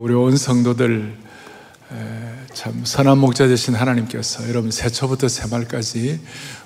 온 0.00 0.36
성도들 0.36 1.12
참 2.54 2.84
선한 2.84 3.18
목자 3.18 3.48
되신 3.48 3.74
하나님께서 3.74 4.48
여러분 4.48 4.70
새초부터 4.70 5.26
새말까지 5.26 6.20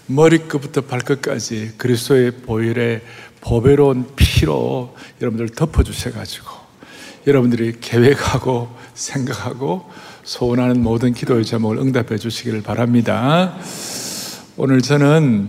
머리끝부터 0.08 0.82
발끝까지 0.82 1.76
그리스도의 1.78 2.42
보혈의 2.42 3.00
보배로운 3.40 4.10
피로 4.16 4.94
여러분들 5.22 5.48
덮어주셔가지고 5.48 6.46
여러분들이 7.26 7.80
계획하고 7.80 8.68
생각하고 8.92 9.90
소원하는 10.24 10.82
모든 10.82 11.14
기도의 11.14 11.46
제목을 11.46 11.78
응답해 11.78 12.18
주시기를 12.18 12.62
바랍니다. 12.62 13.56
오늘 14.58 14.82
저는 14.82 15.48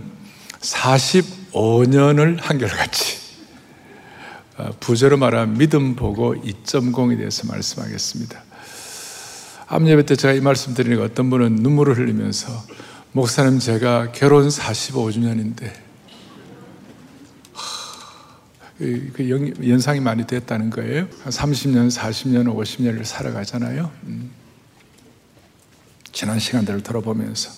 45년을 0.60 2.40
한결같이 2.40 3.18
어, 3.18 3.23
부제로 4.80 5.16
말하면 5.16 5.58
믿음 5.58 5.96
보고 5.96 6.34
2.0에 6.34 7.16
대해서 7.16 7.46
말씀하겠습니다. 7.46 8.42
암 9.66 9.88
예배 9.88 10.06
때 10.06 10.14
제가 10.14 10.34
이 10.34 10.40
말씀 10.40 10.74
드리니까 10.74 11.02
어떤 11.04 11.30
분은 11.30 11.56
눈물을 11.56 11.96
흘리면서 11.96 12.52
목사님 13.12 13.58
제가 13.58 14.12
결혼 14.12 14.48
45주년인데 14.48 15.72
그 18.78 19.58
연상이 19.68 20.00
많이 20.00 20.26
됐다는 20.26 20.70
거예요. 20.70 21.08
30년, 21.26 21.90
40년, 21.90 22.54
50년을 22.54 23.04
살아가잖아요. 23.04 23.90
음. 24.04 24.30
지난 26.12 26.38
시간들을 26.38 26.82
돌아보면서 26.82 27.50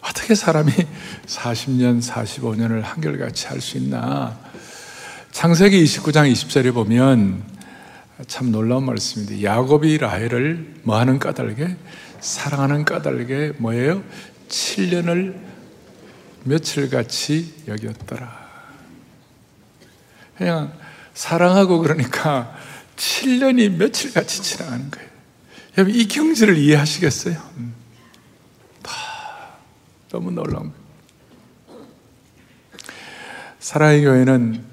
어떻게 0.00 0.34
사람이 0.34 0.72
40년, 1.26 2.02
45년을 2.02 2.82
한결같이 2.82 3.46
할 3.46 3.60
수 3.60 3.78
있나? 3.78 4.38
창세기 5.32 5.84
29장 5.84 6.30
20절에 6.32 6.74
보면 6.74 7.42
참 8.26 8.50
놀라운 8.50 8.84
말씀인데 8.84 9.44
야곱이 9.44 9.98
라헬을 9.98 10.80
뭐 10.82 10.98
하는 10.98 11.18
까닭에 11.18 11.76
사랑하는 12.20 12.84
까닭에 12.84 13.52
뭐예요? 13.58 14.02
7년을 14.48 15.38
며칠같이 16.44 17.64
여겼더라. 17.68 18.48
그냥 20.36 20.72
사랑하고 21.14 21.78
그러니까 21.80 22.56
7년이 22.96 23.76
며칠같이 23.76 24.42
지나가는 24.42 24.90
거예요. 24.90 25.08
여러분 25.76 25.94
이 25.94 26.08
경지를 26.08 26.56
이해하시겠어요? 26.56 27.40
음. 27.58 27.74
다 28.82 28.92
너무 30.08 30.32
놀라운 30.32 30.72
거예요. 30.72 31.86
사랑의 33.60 34.02
교회는 34.02 34.67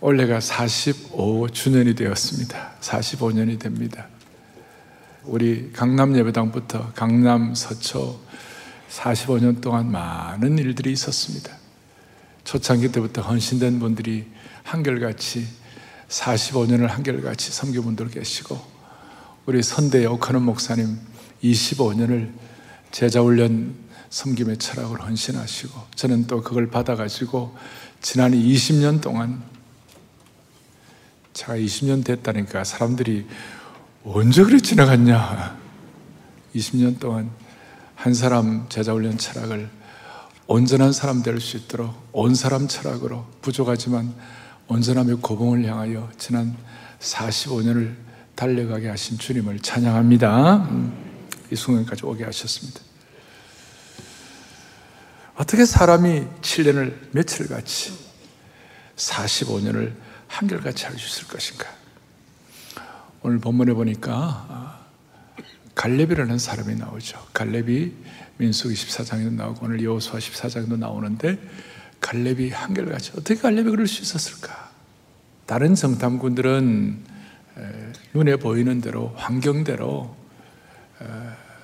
올해가 0.00 0.38
45주년이 0.38 1.96
되었습니다. 1.96 2.74
45년이 2.80 3.58
됩니다. 3.58 4.06
우리 5.24 5.72
강남 5.72 6.16
예배당부터 6.16 6.92
강남 6.94 7.52
서초 7.52 8.20
45년 8.90 9.60
동안 9.60 9.90
많은 9.90 10.56
일들이 10.58 10.92
있었습니다. 10.92 11.52
초창기 12.44 12.92
때부터 12.92 13.22
헌신된 13.22 13.80
분들이 13.80 14.26
한결같이 14.62 15.48
45년을 16.08 16.86
한결같이 16.86 17.50
섬겨 17.50 17.82
분들 17.82 18.08
계시고 18.08 18.56
우리 19.46 19.64
선대 19.64 20.06
오카는 20.06 20.42
목사님 20.42 20.96
25년을 21.42 22.32
제자훈련 22.92 23.74
섬김의 24.10 24.58
철학을 24.58 25.02
헌신하시고 25.02 25.80
저는 25.96 26.28
또 26.28 26.40
그걸 26.40 26.70
받아가지고 26.70 27.56
지난 28.00 28.32
20년 28.32 29.02
동안 29.02 29.57
제가 31.38 31.54
20년 31.54 32.04
됐다니까 32.04 32.64
사람들이 32.64 33.24
언제 34.02 34.42
그리 34.42 34.60
지나갔냐. 34.60 35.56
20년 36.56 36.98
동안 36.98 37.30
한 37.94 38.12
사람 38.12 38.68
제자훈련 38.68 39.18
철학을 39.18 39.70
온전한 40.48 40.92
사람 40.92 41.22
될 41.22 41.40
수 41.40 41.56
있도록 41.56 41.94
온 42.10 42.34
사람 42.34 42.66
철학으로 42.66 43.24
부족하지만 43.40 44.12
온전함의 44.66 45.18
고봉을 45.22 45.64
향하여 45.64 46.10
지난 46.18 46.56
45년을 46.98 47.94
달려가게 48.34 48.88
하신 48.88 49.18
주님을 49.18 49.60
찬양합니다. 49.60 50.56
음, 50.56 50.92
이 51.52 51.54
순간까지 51.54 52.04
오게 52.04 52.24
하셨습니다. 52.24 52.80
어떻게 55.36 55.64
사람이 55.64 56.24
7년을 56.42 57.10
며칠같이 57.12 57.92
45년을 58.96 60.07
한결같이 60.28 60.84
할 60.86 60.96
수 60.98 61.20
있을 61.20 61.28
것인가? 61.28 61.66
오늘 63.22 63.38
본문에 63.38 63.72
보니까 63.72 64.46
아, 64.48 64.78
갈렙이라는 65.74 66.38
사람이 66.38 66.76
나오죠. 66.76 67.26
갈렙이 67.32 67.92
민수기 68.38 68.74
14장에도 68.74 69.32
나오고 69.32 69.66
오늘 69.66 69.82
여호수아 69.82 70.18
14장도 70.18 70.78
나오는데 70.78 71.38
갈렙이 72.00 72.50
한결같이 72.50 73.12
어떻게 73.12 73.34
갈렙이 73.34 73.70
그럴 73.70 73.86
수 73.88 74.02
있었을까? 74.02 74.70
다른 75.46 75.74
정탐꾼들은 75.74 77.04
눈에 78.14 78.36
보이는 78.36 78.80
대로 78.80 79.12
환경대로 79.16 80.14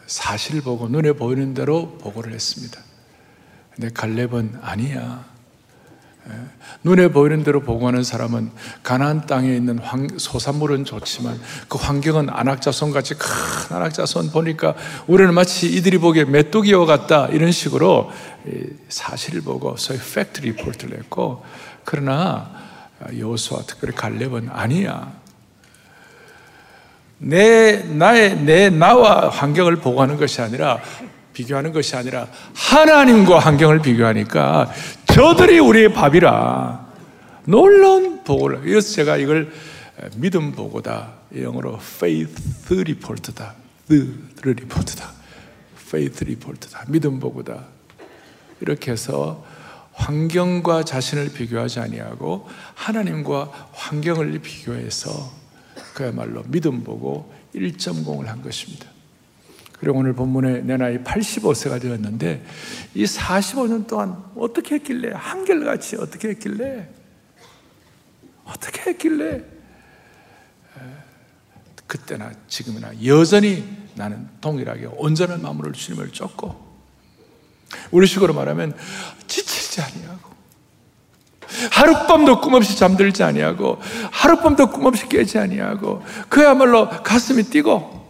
사실 0.07 0.61
보고 0.61 0.89
눈에 0.89 1.13
보이는 1.13 1.55
대로 1.55 1.97
보고를 1.99 2.33
했습니다. 2.33 2.81
근데 3.75 3.91
갈렙은 3.91 4.59
아니야. 4.61 5.25
예. 6.29 6.33
눈에 6.85 7.09
보이는 7.09 7.45
대로 7.45 7.61
보고하는 7.61 8.03
사람은 8.03 8.51
가나안 8.83 9.27
땅에 9.27 9.55
있는 9.55 9.79
황, 9.79 10.09
소산물은 10.17 10.85
좋지만 10.85 11.39
그 11.69 11.79
환경은 11.79 12.29
안악자손 12.31 12.93
같이 12.93 13.15
큰 13.15 13.29
안악자손 13.77 14.31
보니까 14.31 14.75
우리는 15.07 15.33
마치 15.35 15.67
이들이 15.67 15.99
보기에 15.99 16.25
메뚜기와 16.25 16.87
같다 16.87 17.29
이런 17.29 17.53
식으로 17.53 18.11
사실을 18.89 19.43
보고 19.43 19.77
소위 19.77 19.99
팩트 19.99 20.41
리포트를 20.43 20.99
했고 20.99 21.45
그러나 21.85 22.51
여호수아 23.17 23.63
특별히 23.67 23.95
갈렙은 23.95 24.49
아니야. 24.51 25.13
내 27.19 27.83
나의 27.85 28.41
내 28.41 28.71
나와 28.71 29.29
환경을 29.29 29.77
보고하는 29.77 30.17
것이 30.17 30.43
아니라 30.43 30.81
비교하는 31.35 31.73
것이 31.73 31.95
아니라 31.97 32.29
하나님과 32.55 33.41
환경을 33.41 33.83
비교하니까 33.83 34.73
저들이 35.07 35.59
우리의 35.59 35.93
밥이라 35.93 36.87
놀라운 37.45 38.25
보고를 38.25 38.63
그래서 38.63 38.93
제가 38.95 39.19
이걸 39.19 39.53
믿음 40.17 40.53
보고다 40.53 41.13
영어로 41.37 41.79
faith 41.81 42.75
report다 42.75 43.55
the 43.89 44.15
report다 44.43 45.13
faith 45.77 46.25
report다 46.25 46.85
믿음 46.89 47.21
보고다 47.21 47.65
이렇게 48.61 48.93
해서 48.93 49.45
환경과 49.93 50.85
자신을 50.85 51.33
비교하지 51.33 51.81
아니하고 51.81 52.49
하나님과 52.75 53.69
환경을 53.73 54.39
비교해서 54.41 55.33
그야말로 55.95 56.43
믿음 56.49 56.83
보고 56.83 57.33
1.0을 57.55 58.27
한 58.27 58.43
것입니다. 58.43 58.94
그리고 59.85 59.99
오늘 59.99 60.15
본문에 60.15 60.63
내 60.63 60.79
나이 60.79 60.97
85세가 60.97 61.79
되었는데 61.79 62.43
이 62.95 63.05
45년 63.05 63.87
동안 63.87 64.17
어떻게 64.35 64.77
했길래 64.77 65.13
한결같이 65.15 65.97
어떻게 65.97 66.29
했길래 66.29 66.89
어떻게 68.47 68.91
했길래 68.91 69.45
그때나 71.87 72.33
지금이나 72.49 72.93
여전히 73.05 73.63
나는 73.95 74.27
동일하게 74.41 74.87
온전한 74.97 75.43
마음으로 75.43 75.73
주님을 75.73 76.13
쫓고 76.13 76.65
우리 77.91 78.07
식으로 78.07 78.33
말하면 78.33 78.75
지치지 79.27 79.83
아니하고 79.83 80.31
하룻밤도 81.73 82.41
꿈없이 82.41 82.79
잠들지 82.79 83.23
아니하고 83.23 83.79
하룻밤도 84.11 84.71
꿈없이 84.71 85.07
깨지 85.11 85.39
아니하고 85.39 86.03
그야말로 86.31 86.89
가슴이 86.89 87.43
뛰고 87.43 88.04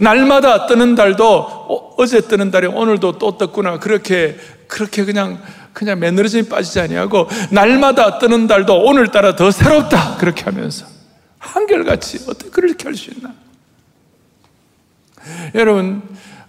날마다 0.00 0.66
뜨는 0.66 0.94
달도 0.94 1.96
어, 1.98 2.06
제 2.06 2.20
뜨는 2.20 2.50
달이 2.50 2.66
오늘도 2.66 3.18
또 3.18 3.38
떴구나 3.38 3.78
그렇게 3.78 4.36
그렇게 4.68 5.04
그냥 5.04 5.42
그냥 5.72 6.00
매너리즘이 6.00 6.48
빠지지 6.48 6.80
아니하고 6.80 7.28
날마다 7.50 8.18
뜨는 8.18 8.46
달도 8.46 8.84
오늘따라 8.84 9.36
더 9.36 9.50
새롭다 9.50 10.16
그렇게 10.16 10.44
하면서 10.44 10.86
한결같이 11.38 12.24
어떻게 12.28 12.50
그렇게 12.50 12.84
할 12.84 12.94
수 12.94 13.10
있나? 13.10 13.32
여러분 15.54 16.02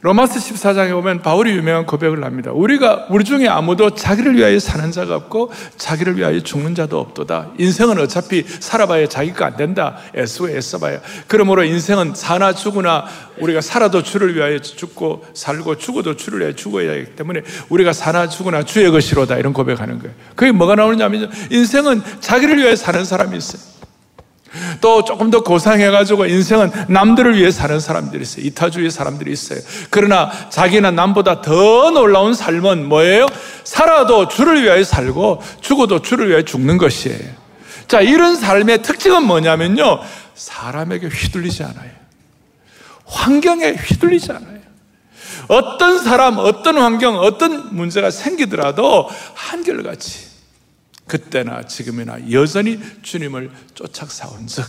로마스 0.07 0.39
14장에 0.39 0.91
보면 0.91 1.21
바울이 1.21 1.51
유명한 1.51 1.85
고백을 1.85 2.23
합니다. 2.23 2.51
우리가 2.53 3.07
우리 3.09 3.25
중에 3.25 3.49
아무도 3.49 3.89
자기를 3.89 4.37
위하여 4.37 4.57
사는 4.57 4.89
자가 4.89 5.17
없고 5.17 5.51
자기를 5.75 6.15
위하여 6.15 6.39
죽는 6.39 6.75
자도 6.75 6.97
없도다. 6.97 7.49
인생은 7.59 7.99
어차피 7.99 8.45
살아봐야 8.47 9.09
자기가 9.09 9.45
안 9.45 9.57
된다. 9.57 9.97
애쓰고 10.15 10.49
애써봐야. 10.51 11.01
그러므로 11.27 11.65
인생은 11.65 12.13
사나 12.15 12.53
죽으나 12.53 13.03
우리가 13.39 13.59
살아도 13.59 14.01
주를 14.01 14.33
위하여 14.33 14.59
죽고 14.59 15.25
살고 15.33 15.77
죽어도 15.77 16.15
주를 16.15 16.39
위하여 16.39 16.55
죽어야 16.55 16.89
하기 16.89 17.17
때문에 17.17 17.41
우리가 17.67 17.91
사나 17.91 18.29
죽으나 18.29 18.63
주의 18.63 18.89
것이로다 18.89 19.35
이런 19.35 19.51
고백하는 19.51 19.99
거예요. 19.99 20.15
그게 20.37 20.53
뭐가 20.53 20.75
나오느냐 20.75 21.03
하면 21.03 21.29
인생은 21.51 22.01
자기를 22.21 22.57
위하여 22.59 22.77
사는 22.77 23.03
사람이 23.03 23.35
있어요. 23.35 23.76
또 24.81 25.03
조금 25.03 25.29
더 25.29 25.41
고상해가지고 25.41 26.25
인생은 26.25 26.71
남들을 26.87 27.37
위해 27.37 27.51
사는 27.51 27.79
사람들이 27.79 28.21
있어요. 28.23 28.45
이타주의 28.45 28.89
사람들이 28.91 29.31
있어요. 29.31 29.59
그러나 29.89 30.31
자기는 30.49 30.95
남보다 30.95 31.41
더 31.41 31.91
놀라운 31.91 32.33
삶은 32.33 32.87
뭐예요? 32.87 33.27
살아도 33.63 34.27
주를 34.27 34.63
위하여 34.63 34.83
살고 34.83 35.41
죽어도 35.61 36.01
주를 36.01 36.29
위하여 36.29 36.43
죽는 36.43 36.77
것이에요. 36.77 37.47
자, 37.87 38.01
이런 38.01 38.35
삶의 38.35 38.81
특징은 38.81 39.23
뭐냐면요. 39.23 39.99
사람에게 40.35 41.07
휘둘리지 41.07 41.63
않아요. 41.63 41.91
환경에 43.05 43.71
휘둘리지 43.71 44.31
않아요. 44.31 44.57
어떤 45.47 46.03
사람, 46.03 46.37
어떤 46.37 46.77
환경, 46.77 47.17
어떤 47.17 47.75
문제가 47.75 48.11
생기더라도 48.11 49.09
한결같이 49.33 50.26
그때나 51.07 51.63
지금이나 51.63 52.31
여전히 52.31 52.79
주님을 53.01 53.51
쫓아사온 53.73 54.47
즉 54.47 54.65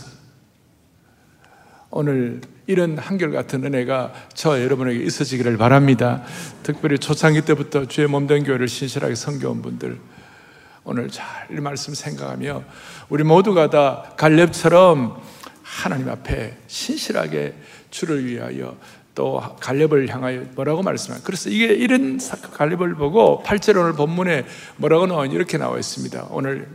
오늘 1.91 2.41
이런 2.67 2.97
한결같은 2.97 3.65
은혜가 3.65 4.13
저 4.35 4.61
여러분에게 4.61 5.03
있어지기를 5.03 5.57
바랍니다. 5.57 6.23
특별히 6.61 6.99
초창기 6.99 7.41
때부터 7.41 7.87
주의 7.87 8.07
몸된 8.07 8.43
교회를 8.43 8.67
신실하게 8.67 9.15
섬겨온 9.15 9.61
분들 9.63 9.99
오늘 10.83 11.09
잘이 11.09 11.59
말씀 11.61 11.93
생각하며 11.93 12.63
우리 13.09 13.23
모두가 13.23 13.69
다 13.69 14.13
갈렙처럼 14.17 15.21
하나님 15.63 16.09
앞에 16.09 16.57
신실하게 16.67 17.55
주를 17.89 18.25
위하여 18.25 18.77
또 19.15 19.41
갈렙을 19.59 20.09
향하여 20.09 20.45
뭐라고 20.55 20.81
말씀하요 20.81 21.21
그래서 21.23 21.49
이게 21.49 21.65
이런 21.65 22.19
갈렙을 22.53 22.95
보고 22.95 23.43
8절 23.45 23.77
오늘 23.77 23.93
본문에 23.93 24.45
뭐라고 24.77 25.07
나와 25.07 25.25
이렇게 25.25 25.57
나와 25.57 25.77
있습니다. 25.77 26.27
오늘 26.29 26.67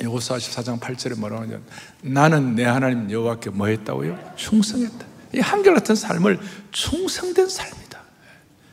여호수아 0.00 0.38
14장 0.38 0.80
8절에 0.80 1.18
뭐라고 1.18 1.42
하냐면 1.42 1.62
나는 2.02 2.54
내 2.54 2.64
하나님 2.64 3.10
여호와께 3.10 3.50
뭐 3.50 3.68
했다고요? 3.68 4.34
충성했다. 4.36 5.06
이 5.34 5.40
한결같은 5.40 5.94
삶을 5.94 6.40
충성된 6.72 7.48
삶이다. 7.48 8.00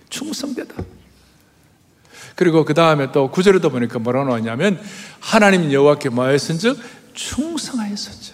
충성되다. 0.09 0.75
그리고 2.36 2.65
그 2.65 2.74
다음에 2.74 3.12
또 3.12 3.30
구절에도 3.30 3.69
보니까 3.69 4.00
뭐라고 4.00 4.27
나왔냐면 4.27 4.80
하나님 5.19 5.71
여호와께 5.71 6.09
뭐 6.09 6.27
했은즉 6.27 6.77
충성하였었죠. 7.13 8.33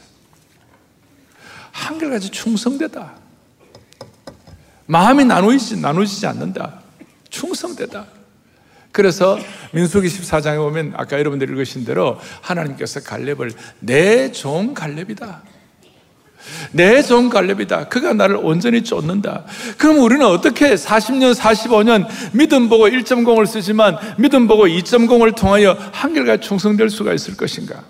한결같이 1.72 2.30
충성되다. 2.30 3.25
마음이 4.88 5.26
나누지, 5.26 5.78
나누지지 5.80 6.28
않는다. 6.28 6.82
충성되다. 7.30 8.06
그래서 8.92 9.38
민수기 9.74 10.08
14장에 10.08 10.58
보면 10.58 10.94
아까 10.96 11.20
여러분들이 11.20 11.52
읽으신 11.52 11.84
대로 11.84 12.18
하나님께서 12.42 13.02
갈렙을 13.02 13.52
내 13.80 14.32
종 14.32 14.74
갈렙이다. 14.74 15.42
내 16.72 17.02
종 17.02 17.30
갈렙이다. 17.30 17.88
그가 17.90 18.14
나를 18.14 18.38
온전히 18.38 18.84
쫓는다. 18.84 19.44
그럼 19.78 19.98
우리는 20.00 20.26
어떻게 20.26 20.76
40년, 20.76 21.34
45년 21.36 22.08
믿음 22.34 22.70
보고 22.70 22.88
1.0을 22.88 23.48
쓰지만 23.48 23.98
믿음 24.18 24.48
보고 24.48 24.66
2.0을 24.66 25.36
통하여 25.36 25.76
한결같이 25.92 26.48
충성될 26.48 26.90
수가 26.90 27.14
있을 27.14 27.36
것인가? 27.36 27.84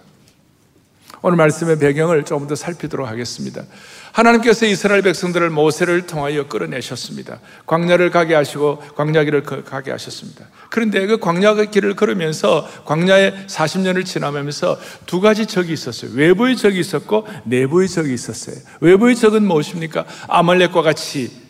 오늘 1.28 1.38
말씀의 1.38 1.80
배경을 1.80 2.24
조금 2.24 2.46
더 2.46 2.54
살피도록 2.54 3.08
하겠습니다. 3.08 3.64
하나님께서 4.12 4.68
이스라엘 4.68 5.02
백성들을 5.02 5.50
모세를 5.50 6.06
통하여 6.06 6.48
끌어내셨습니다. 6.48 7.40
광야를 7.66 8.12
가게 8.12 8.36
하시고 8.36 8.78
광야길을 8.96 9.42
가게 9.42 9.90
하셨습니다. 9.90 10.46
그런데 10.70 11.04
그 11.08 11.18
광야 11.18 11.56
길을 11.56 11.96
걸으면서 11.96 12.70
광야에 12.86 13.48
40년을 13.48 14.06
지나면서 14.06 14.78
두 15.08 15.20
가지 15.20 15.48
적이 15.48 15.74
있었어요. 15.74 16.12
외부의 16.14 16.58
적이 16.58 16.82
있었고 16.82 17.26
내부의 17.46 17.90
적이 17.90 18.14
있었어요. 18.14 18.58
외부의 18.82 19.16
적은 19.16 19.48
무엇입니까? 19.48 20.06
아말렉과 20.28 20.84
같이 20.84 21.45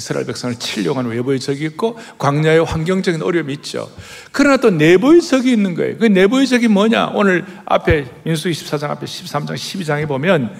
이스라엘 0.00 0.24
백성을 0.24 0.54
하는 0.94 1.10
외부의 1.10 1.38
적이 1.38 1.66
있고 1.66 1.98
광야의 2.18 2.64
환경적인 2.64 3.20
어려움이 3.22 3.52
있죠. 3.54 3.90
그러나 4.32 4.56
또 4.56 4.70
내부의 4.70 5.20
적이 5.20 5.52
있는 5.52 5.74
거예요. 5.74 5.98
그 5.98 6.06
내부의 6.06 6.46
적이 6.46 6.68
뭐냐? 6.68 7.12
오늘 7.14 7.44
앞에 7.66 8.06
민수기 8.24 8.54
14장 8.54 8.84
앞에 8.90 9.04
13장 9.04 9.52
12장에 9.54 10.08
보면 10.08 10.56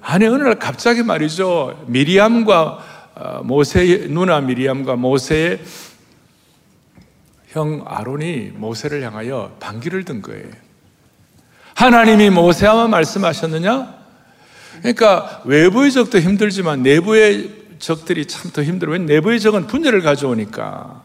아니 0.00 0.26
어느 0.26 0.42
날 0.42 0.58
갑자기 0.58 1.02
말이죠 1.02 1.84
미리암과 1.88 2.78
어, 3.16 3.40
모세의 3.44 4.08
누나 4.10 4.40
미리암과 4.40 4.96
모세의 4.96 5.60
형 7.48 7.84
아론이 7.86 8.52
모세를 8.54 9.02
향하여 9.02 9.56
반기를 9.58 10.04
든 10.04 10.22
거예요. 10.22 10.46
하나님이 11.74 12.30
모세와만 12.30 12.90
말씀하셨느냐? 12.90 14.04
그러니까 14.78 15.42
외부의 15.44 15.90
적도 15.90 16.18
힘들지만 16.20 16.82
내부의 16.82 17.63
적들이 17.78 18.26
참 18.26 18.52
더 18.52 18.62
힘들어. 18.62 18.92
왜 18.92 18.98
내부의 18.98 19.40
적은 19.40 19.66
분열을 19.66 20.02
가져오니까. 20.02 21.02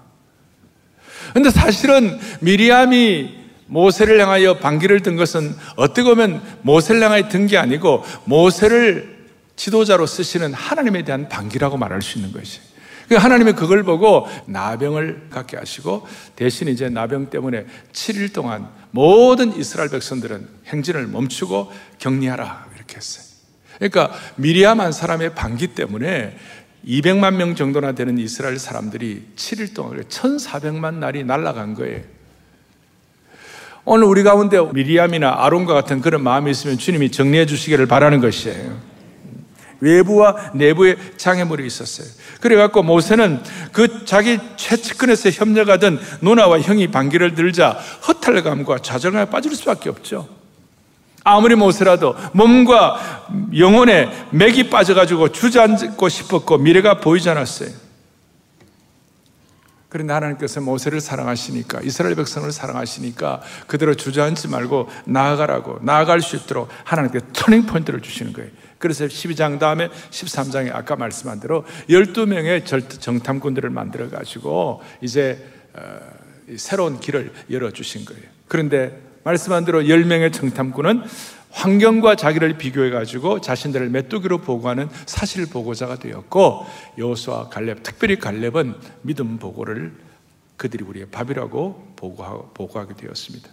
근데 1.34 1.50
사실은 1.52 2.20
미리암이 2.42 3.38
모세를 3.68 4.20
향하여 4.20 4.58
반기를 4.58 5.02
든 5.02 5.16
것은 5.16 5.56
어떻게 5.76 6.04
보면 6.04 6.42
모세를 6.64 7.04
향하여 7.04 7.28
든 7.30 7.46
게 7.48 7.58
아니고 7.58 8.04
모세를 8.26 9.20
지도자로 9.56 10.06
쓰시는 10.06 10.54
하나님에 10.54 11.04
대한 11.04 11.30
반기라고 11.30 11.78
말할 11.78 12.02
수 12.02 12.18
있는 12.18 12.32
것이. 12.32 12.62
그 13.10 13.16
하나님이 13.16 13.54
그걸 13.54 13.84
보고 13.84 14.28
나병을 14.46 15.30
갖게 15.32 15.58
하시고 15.58 16.08
대신 16.36 16.68
이제 16.68 16.90
나병 16.90 17.30
때문에 17.32 17.66
7일 17.92 18.34
동안 18.34 18.70
모든 18.92 19.56
이스라엘 19.58 19.90
백성들은 19.90 20.48
행진을 20.68 21.08
멈추고 21.08 21.72
격리하라 21.98 22.68
이렇게 22.76 22.96
했어요. 22.98 23.26
그러니까 23.78 24.12
미리암 24.36 24.80
한 24.80 24.92
사람의 24.92 25.36
반기 25.36 25.68
때문에 25.68 26.38
200만 26.88 27.36
명 27.36 27.56
정도나 27.56 27.92
되는 27.94 28.18
이스라엘 28.18 28.58
사람들이 28.58 29.24
7일 29.36 29.74
동안 29.74 30.02
1,400만 30.02 30.96
날이 30.96 31.24
날아간 31.24 31.74
거예요. 31.76 32.02
오늘 33.86 34.06
우리 34.06 34.24
가운데 34.24 34.58
미리암이나 34.62 35.44
아론과 35.46 35.74
같은 35.74 36.02
그런 36.02 36.24
마음이 36.24 36.52
있으면 36.52 36.78
주님이 36.78 37.12
정리해 37.12 37.46
주시기를 37.46 37.88
바라는 37.88 38.22
것이에요. 38.22 38.78
외부와 39.82 40.52
내부의 40.54 40.98
장애물이 41.18 41.66
있었어요. 41.66 42.08
그래갖고 42.42 42.84
모세는 42.84 43.42
그 43.72 44.06
자기 44.06 44.38
최측근에서 44.58 45.30
협력하던 45.30 46.00
누나와 46.22 46.60
형이 46.60 46.92
반기를 46.92 47.34
들자 47.34 47.80
허탈감과 48.08 48.80
좌절감에 48.80 49.26
빠질 49.30 49.56
수밖에 49.56 49.90
없죠. 49.90 50.39
아무리 51.24 51.56
모세라도 51.56 52.16
몸과 52.34 53.28
영혼에 53.58 54.10
맥이 54.32 54.70
빠져가지고 54.70 55.32
주저앉고 55.32 56.10
싶었고 56.10 56.58
미래가 56.58 57.00
보이지 57.00 57.30
않았어요. 57.30 57.90
그런데 59.90 60.14
하나님께서 60.14 60.62
모세를 60.62 61.02
사랑하시니까 61.02 61.82
이스라엘 61.82 62.16
백성을 62.16 62.50
사랑하시니까 62.52 63.42
그대로 63.66 63.96
주저앉지 63.96 64.48
말고 64.48 64.88
나아가라고 65.06 65.80
나아갈 65.82 66.22
수 66.22 66.36
있도록 66.36 66.70
하나님께 66.84 67.20
터닝 67.34 67.66
포인트를 67.66 68.00
주시는 68.02 68.34
거예요. 68.34 68.52
그래서 68.78 69.06
12장 69.06 69.60
다음에 69.60 69.90
13장에 70.12 70.74
아까 70.74 70.96
말씀한 70.96 71.40
대로 71.40 71.66
12명의 71.90 72.66
정탐꾼들을 73.02 73.70
만들어 73.72 74.10
가지고 74.10 74.82
이제 75.02 75.44
어, 75.74 76.00
새로운 76.56 77.00
길을 77.00 77.34
열어 77.50 77.72
주신 77.72 78.06
거예요. 78.06 78.24
그런데 78.48 79.09
말씀한 79.24 79.66
대로 79.66 79.82
10명의 79.82 80.32
정탐꾼은 80.34 81.04
환경과 81.52 82.16
자기를 82.16 82.58
비교해 82.58 82.90
가지고 82.90 83.42
자신들을 83.42 83.90
메뚜기로 83.90 84.40
보고하는 84.40 84.88
사실 85.06 85.48
보고자가 85.48 85.98
되었고 85.98 86.66
여호수아 86.98 87.50
갈렙 87.50 87.84
특별히 87.84 88.18
갈렙은 88.18 88.76
믿음 89.02 89.38
보고를 89.38 89.94
그들이 90.58 90.84
우리의 90.84 91.08
밥이라고 91.08 91.94
보고하, 91.96 92.38
보고하게 92.54 92.94
되었습니다. 92.96 93.50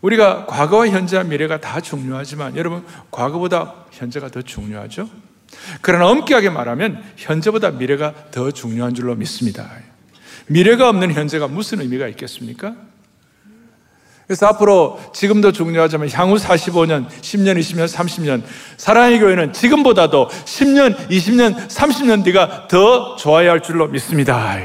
우리가 0.00 0.46
과거와 0.46 0.88
현재와 0.88 1.24
미래가 1.24 1.60
다 1.60 1.80
중요하지만 1.80 2.56
여러분 2.56 2.84
과거보다 3.10 3.86
현재가 3.90 4.28
더 4.28 4.42
중요하죠? 4.42 5.08
그러나 5.80 6.08
엄격하게 6.08 6.50
말하면 6.50 7.02
현재보다 7.16 7.72
미래가 7.72 8.30
더 8.30 8.50
중요한 8.52 8.94
줄로 8.94 9.14
믿습니다. 9.16 9.68
미래가 10.46 10.88
없는 10.88 11.12
현재가 11.12 11.48
무슨 11.48 11.80
의미가 11.80 12.06
있겠습니까? 12.08 12.76
그래서 14.28 14.46
앞으로 14.46 15.00
지금도 15.14 15.52
중요하지만 15.52 16.10
향후 16.10 16.36
45년, 16.36 17.08
10년, 17.08 17.58
20년, 17.58 17.88
30년 17.88 18.42
사랑의 18.76 19.20
교회는 19.20 19.54
지금보다도 19.54 20.28
10년, 20.28 20.94
20년, 21.08 21.56
30년 21.66 22.22
뒤가 22.24 22.68
더 22.68 23.16
좋아야 23.16 23.52
할 23.52 23.62
줄로 23.62 23.88
믿습니다. 23.88 24.58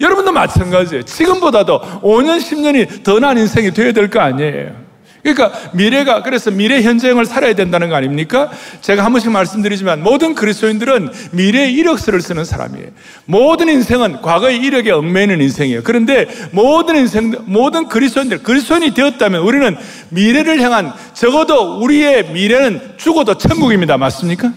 여러분도 0.00 0.30
마찬가지예요. 0.30 1.02
지금보다도 1.02 1.80
5년, 2.02 2.38
10년이 2.38 3.02
더 3.02 3.18
나은 3.18 3.36
인생이 3.38 3.72
되어야 3.72 3.90
될 3.92 4.08
거 4.08 4.20
아니에요. 4.20 4.83
그러니까 5.24 5.58
미래가 5.72 6.22
그래서 6.22 6.50
미래 6.50 6.82
현재형을 6.82 7.24
살아야 7.24 7.54
된다는 7.54 7.88
거 7.88 7.96
아닙니까? 7.96 8.50
제가 8.82 9.02
한 9.02 9.10
번씩 9.10 9.30
말씀드리지만 9.32 10.02
모든 10.02 10.34
그리스도인들은 10.34 11.08
미래의 11.32 11.72
이력서를 11.72 12.20
쓰는 12.20 12.44
사람이에요. 12.44 12.88
모든 13.24 13.70
인생은 13.70 14.20
과거의 14.20 14.58
이력에 14.58 14.90
얽매이는 14.90 15.40
인생이에요. 15.40 15.82
그런데 15.82 16.26
모든 16.52 16.96
인생 16.96 17.34
모든 17.46 17.88
그리스도인들 17.88 18.42
그리스도인이 18.42 18.92
되었다면 18.92 19.40
우리는 19.40 19.76
미래를 20.10 20.60
향한 20.60 20.92
적어도 21.14 21.80
우리의 21.80 22.30
미래는 22.30 22.94
죽어도 22.98 23.38
천국입니다. 23.38 23.96
맞습니까? 23.96 24.52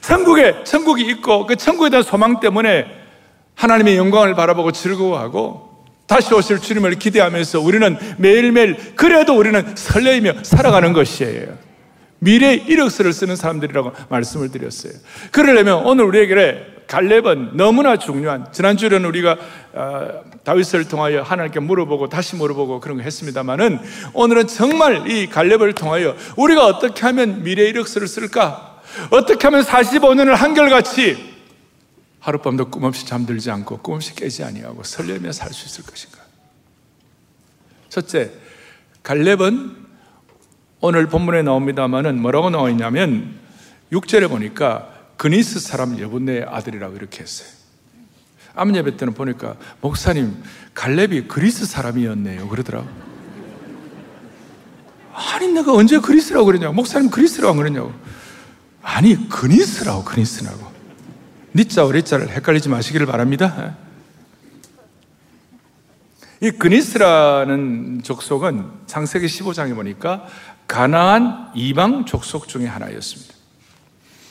천국에 0.00 0.64
천국이 0.64 1.06
있고 1.06 1.46
그 1.46 1.54
천국에 1.54 1.90
대한 1.90 2.02
소망 2.02 2.40
때문에 2.40 2.86
하나님의 3.54 3.96
영광을 3.96 4.34
바라보고 4.34 4.72
즐거워하고 4.72 5.65
다시 6.06 6.32
오실 6.34 6.60
주님을 6.60 6.96
기대하면서 6.96 7.60
우리는 7.60 7.96
매일매일 8.18 8.76
그래도 8.94 9.36
우리는 9.36 9.74
설레이며 9.74 10.44
살아가는 10.44 10.92
것이에요. 10.92 11.66
미래의 12.18 12.64
이력서를 12.66 13.12
쓰는 13.12 13.36
사람들이라고 13.36 13.92
말씀을 14.08 14.50
드렸어요. 14.50 14.92
그러려면 15.30 15.84
오늘 15.84 16.04
우리에게 16.04 16.74
갈렙은 16.86 17.56
너무나 17.56 17.96
중요한 17.96 18.46
지난주에는 18.52 19.04
우리가 19.04 19.36
어, 19.72 20.08
다윗을 20.44 20.86
통하여 20.88 21.22
하나님께 21.22 21.60
물어보고 21.60 22.08
다시 22.08 22.36
물어보고 22.36 22.80
그런 22.80 22.98
거 22.98 23.02
했습니다만은 23.02 23.80
오늘은 24.14 24.46
정말 24.46 25.10
이 25.10 25.28
갈렙을 25.28 25.72
통하여 25.72 26.14
우리가 26.36 26.64
어떻게 26.66 27.02
하면 27.02 27.42
미래 27.42 27.64
이력서를 27.64 28.06
쓸까? 28.06 28.80
어떻게 29.10 29.46
하면 29.48 29.62
45년을 29.62 30.34
한결같이 30.34 31.35
하룻밤도 32.26 32.70
꿈없이 32.70 33.06
잠들지 33.06 33.52
않고 33.52 33.78
꿈없이 33.78 34.12
깨지 34.16 34.42
아니하고 34.42 34.82
설레며 34.82 35.30
살 35.30 35.52
수 35.52 35.66
있을 35.66 35.84
것인가? 35.84 36.18
첫째, 37.88 38.32
갈렙은 39.04 39.76
오늘 40.80 41.06
본문에 41.06 41.42
나옵니다만은 41.42 42.20
뭐라고 42.20 42.50
나와 42.50 42.68
있냐면 42.70 43.38
6절에 43.92 44.28
보니까 44.28 44.92
그니스 45.16 45.60
사람 45.60 46.00
여분의 46.00 46.46
아들이라고 46.48 46.96
이렇게 46.96 47.22
했어요. 47.22 47.48
아무 48.56 48.76
예배 48.76 48.96
때는 48.96 49.14
보니까 49.14 49.54
목사님 49.80 50.42
갈렙이 50.74 51.28
그리스 51.28 51.64
사람이었네요. 51.64 52.48
그러더라고. 52.48 52.88
아니 55.12 55.46
내가 55.46 55.72
언제 55.72 56.00
그리스라고 56.00 56.46
그러냐고 56.46 56.74
목사님 56.74 57.08
그리스라고 57.08 57.54
그러냐고 57.56 57.92
아니 58.82 59.28
그니스라고 59.28 60.02
그니스라고 60.04 60.75
니자와 61.56 61.92
리자를 61.92 62.28
헷갈리지 62.28 62.68
마시기를 62.68 63.06
바랍니다. 63.06 63.76
이 66.42 66.50
그니스라는 66.50 68.02
족속은 68.02 68.70
창세기 68.86 69.26
15장에 69.26 69.74
보니까 69.74 70.26
가나안 70.68 71.52
이방 71.54 72.04
족속 72.04 72.46
중의 72.46 72.68
하나였습니다. 72.68 73.34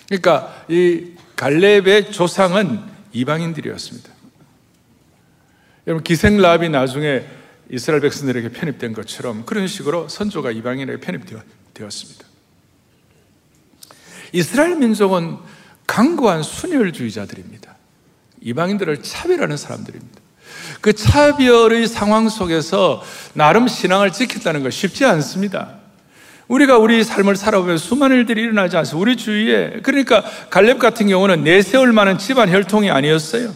그러니까 0.08 0.66
이 0.70 1.14
갈렙의 1.36 2.12
조상은 2.12 2.80
이방인들이었습니다. 3.12 4.10
여러분 5.88 6.04
기생라합이 6.04 6.70
나중에 6.70 7.26
이스라엘 7.72 8.02
백성들에게 8.02 8.50
편입된 8.50 8.94
것처럼 8.94 9.46
그런 9.46 9.68
식으로 9.68 10.08
선조가 10.08 10.52
이방인에게 10.52 11.00
편입되었습니다. 11.00 12.26
이스라엘 14.32 14.76
민족은 14.76 15.38
강고한 15.88 16.44
순혈주의자들입니다. 16.44 17.76
이방인들을 18.42 19.02
차별하는 19.02 19.58
사람들입니다. 19.58 20.22
그 20.82 20.94
차별의 20.94 21.88
상황 21.88 22.30
속에서 22.30 23.04
나름 23.34 23.68
신앙을 23.68 24.12
지켰다는 24.12 24.64
것 24.64 24.72
쉽지 24.72 25.06
않습니다. 25.06 25.80
우리가 26.48 26.78
우리 26.78 27.04
삶을 27.04 27.36
살아보면 27.36 27.78
수많은 27.78 28.18
일들이 28.18 28.44
일어나지 28.44 28.78
않습니다. 28.78 29.02
우리 29.02 29.18
주위에. 29.18 29.80
그러니까 29.82 30.24
갈렙 30.50 30.78
같은 30.78 31.08
경우는 31.08 31.44
내세울 31.44 31.92
만한 31.92 32.18
집안 32.18 32.50
혈통이 32.50 32.92
아니었어요. 32.92 33.52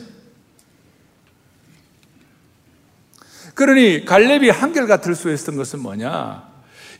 그러니 3.53 4.05
갈렙이 4.05 4.49
한결같을 4.49 5.15
수 5.15 5.31
있었던 5.31 5.55
것은 5.57 5.81
뭐냐? 5.81 6.49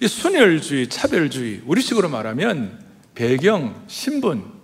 이 0.01 0.07
순혈주의, 0.07 0.89
차별주의, 0.89 1.61
우리식으로 1.65 2.09
말하면 2.09 2.79
배경, 3.15 3.83
신분, 3.87 4.58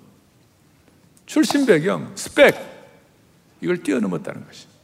출신 1.25 1.65
배경, 1.65 2.11
스펙, 2.15 2.55
이걸 3.61 3.81
뛰어넘었다는 3.81 4.45
것이. 4.45 4.75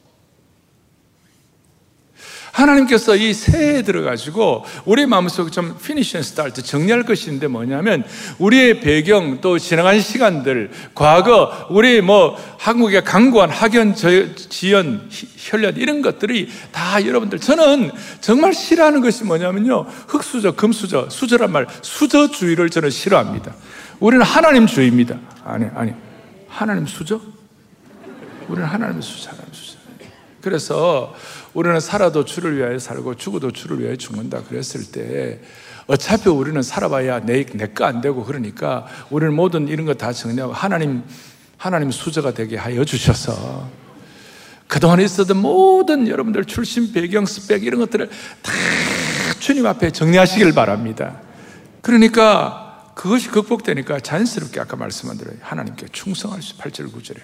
하나님께서 2.51 3.15
이 3.15 3.33
새해에 3.33 3.81
들어가지고 3.81 4.65
우리 4.86 5.05
마음속에 5.05 5.50
좀 5.51 5.77
finish 5.81 6.17
and 6.17 6.23
start 6.23 6.61
정리할 6.62 7.03
것인데 7.03 7.48
뭐냐면 7.48 8.03
우리의 8.39 8.81
배경 8.81 9.39
또 9.41 9.57
지나간 9.57 10.00
시간들 10.01 10.71
과거 10.93 11.67
우리 11.69 12.01
뭐 12.01 12.38
한국의 12.60 13.03
강고한 13.03 13.50
학연 13.50 13.95
지연 13.95 15.10
혈련 15.38 15.77
이런 15.77 16.01
것들이 16.01 16.50
다 16.71 17.05
여러분들 17.05 17.39
저는 17.39 17.91
정말 18.19 18.53
싫어하는 18.53 19.01
것이 19.01 19.24
뭐냐면요. 19.24 19.86
흑수저 20.07 20.51
금수저 20.53 21.10
수저란 21.10 21.51
말 21.51 21.67
수저주의를 21.81 22.69
저는 22.69 22.89
싫어합니다. 22.89 23.55
우리는 24.00 24.25
하나님주의입니다. 24.25 25.17
아니 25.45 25.65
아니 25.74 25.93
하나님 26.51 26.86
수죠? 26.86 27.22
우리는 28.48 28.67
하나님의 28.67 29.01
수죠, 29.01 29.29
하나님 29.29 29.53
수죠. 29.53 29.79
그래서 30.41 31.15
우리는 31.53 31.79
살아도 31.79 32.25
주를 32.25 32.58
위하여 32.58 32.77
살고 32.77 33.15
죽어도 33.15 33.51
주를 33.51 33.79
위하여 33.79 33.96
죽는다 33.96 34.43
그랬을 34.43 34.91
때 34.91 35.39
어차피 35.88 36.29
우리는 36.29 36.62
살아봐야 36.62 37.20
내, 37.22 37.46
내거 37.46 37.86
안 37.86 38.01
되고 38.01 38.24
그러니까 38.24 38.86
우리는 39.10 39.34
모든 39.34 39.67
이런 39.67 39.86
거 39.86 39.93
다 39.93 40.12
정리하고 40.12 40.51
하나님, 40.53 41.03
하나님 41.58 41.91
수저가 41.91 42.34
되게 42.34 42.58
하여 42.58 42.84
주셔서 42.84 43.70
그동안 44.67 45.00
있었던 45.01 45.38
모든 45.38 46.08
여러분들 46.08 46.46
출신 46.46 46.91
배경 46.91 47.25
스펙 47.25 47.63
이런 47.63 47.79
것들을 47.81 48.10
다 48.41 48.51
주님 49.39 49.65
앞에 49.67 49.91
정리하시길 49.91 50.53
바랍니다. 50.53 51.22
그러니까 51.81 52.70
그것이 52.95 53.29
극복되니까 53.29 54.00
자연스럽게 54.00 54.60
아까 54.60 54.75
말씀한 54.75 55.17
대로 55.17 55.31
하나님께 55.41 55.88
충성할 55.91 56.41
수, 56.41 56.57
8절 56.57 56.91
9절에 56.91 57.21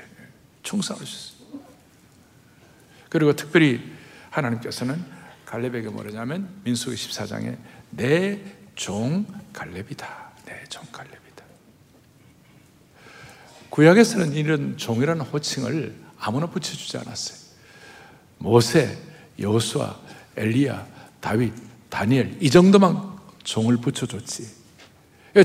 충성할 0.63 1.05
수 1.05 1.33
있어요. 1.35 1.59
그리고 3.09 3.33
특별히 3.33 3.81
하나님께서는 4.29 5.03
갈렙에게 5.45 5.89
뭐라냐면 5.89 6.49
민수기 6.63 6.95
14장에 6.95 7.57
내 7.91 8.57
종 8.77 9.25
갈렙이다. 9.53 10.31
내 10.45 10.63
종 10.69 10.83
갈렙이다. 10.91 11.43
구약에서는 13.71 14.33
이런 14.33 14.77
종이라는 14.77 15.25
호칭을 15.25 15.95
아무나 16.19 16.45
붙여주지 16.47 16.97
않았어요. 16.97 17.37
모세, 18.37 18.97
여호수아, 19.39 19.99
엘리야, 20.35 20.87
다윗, 21.19 21.53
다니엘 21.89 22.37
이 22.39 22.49
정도만 22.49 23.17
종을 23.43 23.77
붙여줬지. 23.77 24.56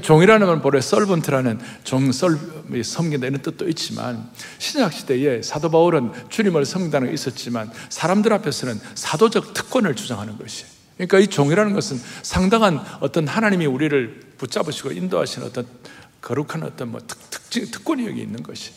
종이라는 0.02 0.46
건 0.46 0.62
본래? 0.62 0.80
썰번트라는 0.80 1.60
종, 1.84 2.12
썰, 2.12 2.38
섬긴다 2.82 3.26
이런 3.26 3.42
뜻도 3.42 3.68
있지만 3.68 4.30
신약 4.58 4.92
시대에 4.92 5.42
사도 5.42 5.70
바울은 5.70 6.12
주님을 6.28 6.64
섬긴다는 6.64 7.08
게 7.08 7.14
있었지만 7.14 7.70
사람들 7.88 8.32
앞에서는 8.32 8.80
사도적 8.94 9.54
특권을 9.54 9.94
주장하는 9.94 10.38
것이 10.38 10.64
그러니까 10.96 11.18
이 11.18 11.26
종이라는 11.26 11.72
것은 11.72 12.00
상당한 12.22 12.80
어떤 13.00 13.26
하나님이 13.26 13.66
우리를 13.66 14.34
붙잡으시고 14.38 14.92
인도하시는 14.92 15.46
어떤 15.46 15.66
거룩한 16.20 16.62
어떤 16.62 16.92
뭐 16.92 17.00
특, 17.06 17.18
특, 17.50 17.70
특권이 17.70 18.06
여기 18.06 18.20
있는 18.20 18.42
것이 18.42 18.72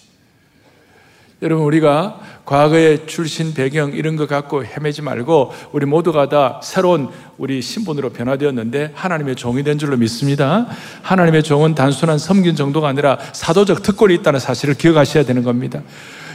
여러분 1.42 1.66
우리가 1.66 2.22
과거의 2.46 3.08
출신 3.08 3.54
배경 3.54 3.92
이런 3.92 4.16
거 4.16 4.26
갖고 4.26 4.64
헤매지 4.64 5.02
말고 5.02 5.52
우리 5.74 5.86
모두가 5.86 6.30
다 6.30 6.62
새로운 6.64 7.10
우리 7.38 7.62
신분으로 7.62 8.12
변화되었는데 8.12 8.94
하나님의 8.96 9.36
종이 9.36 9.64
된 9.64 9.78
줄로 9.78 9.98
믿습니다. 9.98 10.68
하나님의 11.02 11.44
종은 11.44 11.76
단순한 11.76 12.20
섬긴 12.20 12.56
정도가 12.56 12.88
아니라 12.88 13.20
사도적 13.34 13.84
특권이 13.84 14.16
있다는 14.16 14.40
사실을 14.40 14.76
기억하셔야 14.76 15.26
되는 15.26 15.44
겁니다. 15.44 15.82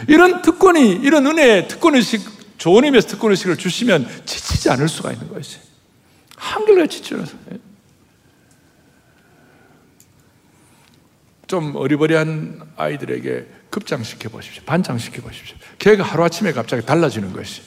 이런 0.07 0.43
특권이 0.43 0.93
이런 0.93 1.27
은혜의 1.27 1.69
특권의식 1.69 2.59
좋은 2.59 2.85
의미에서 2.85 3.09
특권의식을 3.09 3.57
주시면 3.57 4.07
지치지 4.27 4.69
않을 4.69 4.87
수가 4.87 5.13
있는 5.13 5.33
것이 5.33 5.59
한결같이 6.37 7.03
지쳐서 7.03 7.37
좀 11.47 11.75
어리버리한 11.75 12.61
아이들에게 12.77 13.60
급장시켜 13.71 14.29
보십시오. 14.29 14.63
반장시켜 14.65 15.23
보십시오. 15.23 15.57
걔가 15.79 16.03
하루아침에 16.03 16.53
갑자기 16.53 16.85
달라지는 16.85 17.33
것이 17.33 17.63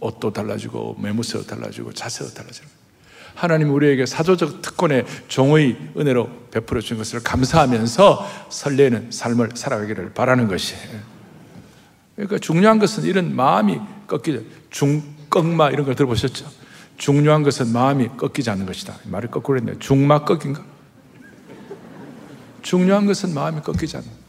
옷도 0.00 0.32
달라지고 0.32 0.96
매무새도 1.00 1.46
달라지고 1.46 1.92
자세도 1.92 2.34
달라지는 2.34 2.68
하나님 3.34 3.74
우리에게 3.74 4.06
사조적 4.06 4.62
특권의 4.62 5.04
종의 5.28 5.76
은혜로 5.96 6.48
베풀어 6.52 6.80
준 6.80 6.98
것을 6.98 7.22
감사하면서 7.22 8.48
설레는 8.48 9.10
삶을 9.10 9.50
살아가기를 9.54 10.14
바라는 10.14 10.46
것이에요. 10.46 11.14
그러니까 12.14 12.38
중요한 12.38 12.78
것은 12.78 13.04
이런 13.04 13.34
마음이 13.34 13.80
꺾이죠. 14.06 14.42
중꺾마 14.70 15.70
이런 15.70 15.84
걸 15.84 15.96
들어보셨죠? 15.96 16.46
중요한 16.96 17.42
것은 17.42 17.72
마음이 17.72 18.08
꺾이지 18.16 18.50
않는 18.50 18.66
것이다. 18.66 18.98
말을 19.04 19.30
거꾸로 19.30 19.58
했네요. 19.58 19.78
중마 19.80 20.24
꺾인가? 20.24 20.64
중요한 22.62 23.06
것은 23.06 23.34
마음이 23.34 23.60
꺾이지 23.62 23.96
않는. 23.96 24.23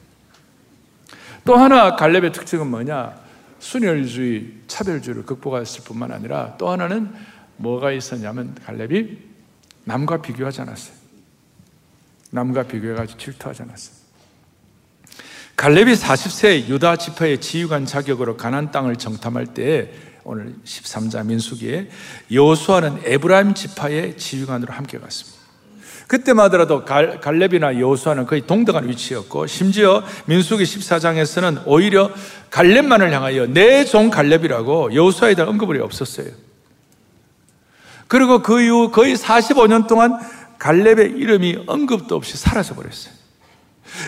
또 1.45 1.55
하나 1.55 1.95
갈렙의 1.95 2.31
특징은 2.31 2.67
뭐냐? 2.67 3.15
순혈주의, 3.59 4.51
차별주의를 4.67 5.25
극복했을 5.25 5.83
뿐만 5.83 6.11
아니라 6.11 6.55
또 6.57 6.69
하나는 6.69 7.13
뭐가 7.57 7.91
있었냐면 7.91 8.55
갈렙이 8.65 9.17
남과 9.85 10.21
비교하지 10.21 10.61
않았어요. 10.61 10.95
남과 12.31 12.63
비교해가지고 12.63 13.19
질투하지 13.19 13.61
않았어요. 13.61 13.95
갈렙이 15.55 15.93
40세 15.93 16.67
유다 16.67 16.97
지파의 16.97 17.39
지휘관 17.39 17.85
자격으로 17.85 18.35
가난 18.35 18.71
땅을 18.71 18.97
정탐할 18.97 19.53
때 19.53 19.91
오늘 20.23 20.55
13자 20.65 21.25
민수기에 21.25 21.89
여호수아는 22.31 23.03
에브라임 23.05 23.53
지파의 23.53 24.17
지휘관으로 24.17 24.73
함께 24.73 24.97
갔습니다. 24.97 25.34
그때마더라도 26.07 26.85
갈렙이나 26.85 27.79
여호수아는 27.79 28.25
거의 28.25 28.41
동등한 28.45 28.87
위치였고 28.87 29.47
심지어 29.47 30.03
민수기 30.25 30.63
14장에서는 30.63 31.63
오히려 31.65 32.11
갈렙만을 32.51 33.11
향하여 33.11 33.47
내 33.47 33.85
종 33.85 34.09
갈렙이라고 34.09 34.93
여호수아에 34.93 35.35
대한 35.35 35.49
언급이 35.49 35.79
없었어요. 35.79 36.27
그리고 38.07 38.41
그 38.41 38.61
이후 38.61 38.91
거의 38.91 39.15
45년 39.15 39.87
동안 39.87 40.19
갈렙의 40.59 41.13
이름이 41.17 41.63
언급도 41.67 42.15
없이 42.15 42.37
사라져 42.37 42.75
버렸어요. 42.75 43.13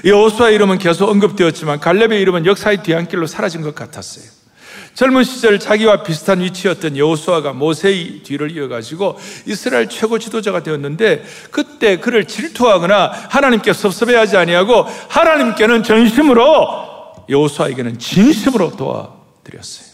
여호수아 0.06 0.50
이름은 0.50 0.78
계속 0.78 1.10
언급되었지만 1.10 1.80
갈렙의 1.80 2.22
이름은 2.22 2.46
역사의 2.46 2.84
뒤안길로 2.84 3.26
사라진 3.28 3.62
것 3.62 3.74
같았어요. 3.74 4.37
젊은 4.98 5.24
시절 5.24 5.60
자기와 5.60 6.02
비슷한 6.02 6.42
위치였던 6.42 6.98
여호수아가 6.98 7.54
모세의 7.54 8.24
뒤를 8.24 8.50
이어가지고 8.50 9.20
이스라엘 9.46 9.90
최고 9.90 10.18
지도자가 10.18 10.64
되었는데 10.64 11.24
그때 11.52 12.00
그를 12.00 12.26
질투하거나 12.26 13.12
하나님께 13.30 13.74
섭섭해하지 13.74 14.38
아니하고 14.38 14.86
하나님께는 15.08 15.84
전심으로 15.84 17.26
여호수아에게는 17.30 18.00
진심으로 18.00 18.76
도와드렸어요. 18.76 19.88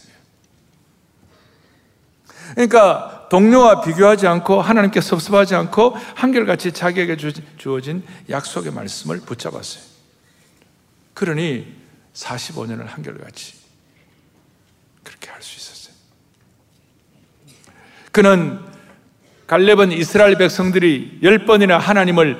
그러니까 2.54 3.28
동료와 3.30 3.82
비교하지 3.82 4.26
않고 4.26 4.62
하나님께 4.62 5.02
섭섭하지 5.02 5.54
않고 5.54 5.98
한결같이 6.16 6.72
자기에게 6.72 7.18
주어진 7.58 8.04
약속의 8.30 8.72
말씀을 8.72 9.20
붙잡았어요. 9.20 9.84
그러니 11.14 11.68
45년을 12.14 12.86
한결같이 12.86 13.64
그렇게 15.04 15.30
할 15.30 15.42
수 15.44 15.58
있었어요. 15.58 15.94
그는 18.13 18.60
갈렙은 19.48 19.91
이스라엘 19.91 20.38
백성들이 20.38 21.20
열 21.24 21.46
번이나 21.46 21.77
하나님을 21.77 22.38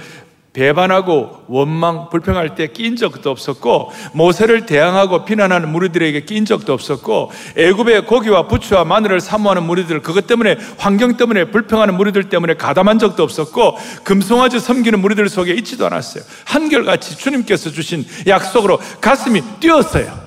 배반하고 0.54 1.46
원망, 1.48 2.10
불평할 2.10 2.54
때 2.54 2.68
낀 2.68 2.96
적도 2.96 3.32
없었고 3.32 3.92
모세를 4.14 4.68
대항하고 4.68 5.26
비난하는 5.26 5.70
무리들에게 5.70 6.26
낀 6.26 6.46
적도 6.46 6.74
없었고 6.74 7.32
애굽의 7.58 8.06
고기와 8.06 8.48
부추와 8.48 8.86
마늘을 8.86 9.20
사모하는 9.20 9.64
무리들 9.64 10.04
그것 10.04 10.28
때문에 10.28 10.58
환경 10.78 11.18
때문에 11.18 11.46
불평하는 11.46 11.96
무리들 11.98 12.30
때문에 12.30 12.54
가담한 12.54 13.00
적도 13.00 13.24
없었고 13.24 13.78
금송아지 14.04 14.60
섬기는 14.60 15.00
무리들 15.00 15.28
속에 15.28 15.54
있지도 15.56 15.88
않았어요. 15.88 16.24
한결같이 16.46 17.18
주님께서 17.18 17.72
주신 17.72 18.06
약속으로 18.28 18.80
가슴이 19.02 19.42
뛰었어요. 19.60 20.22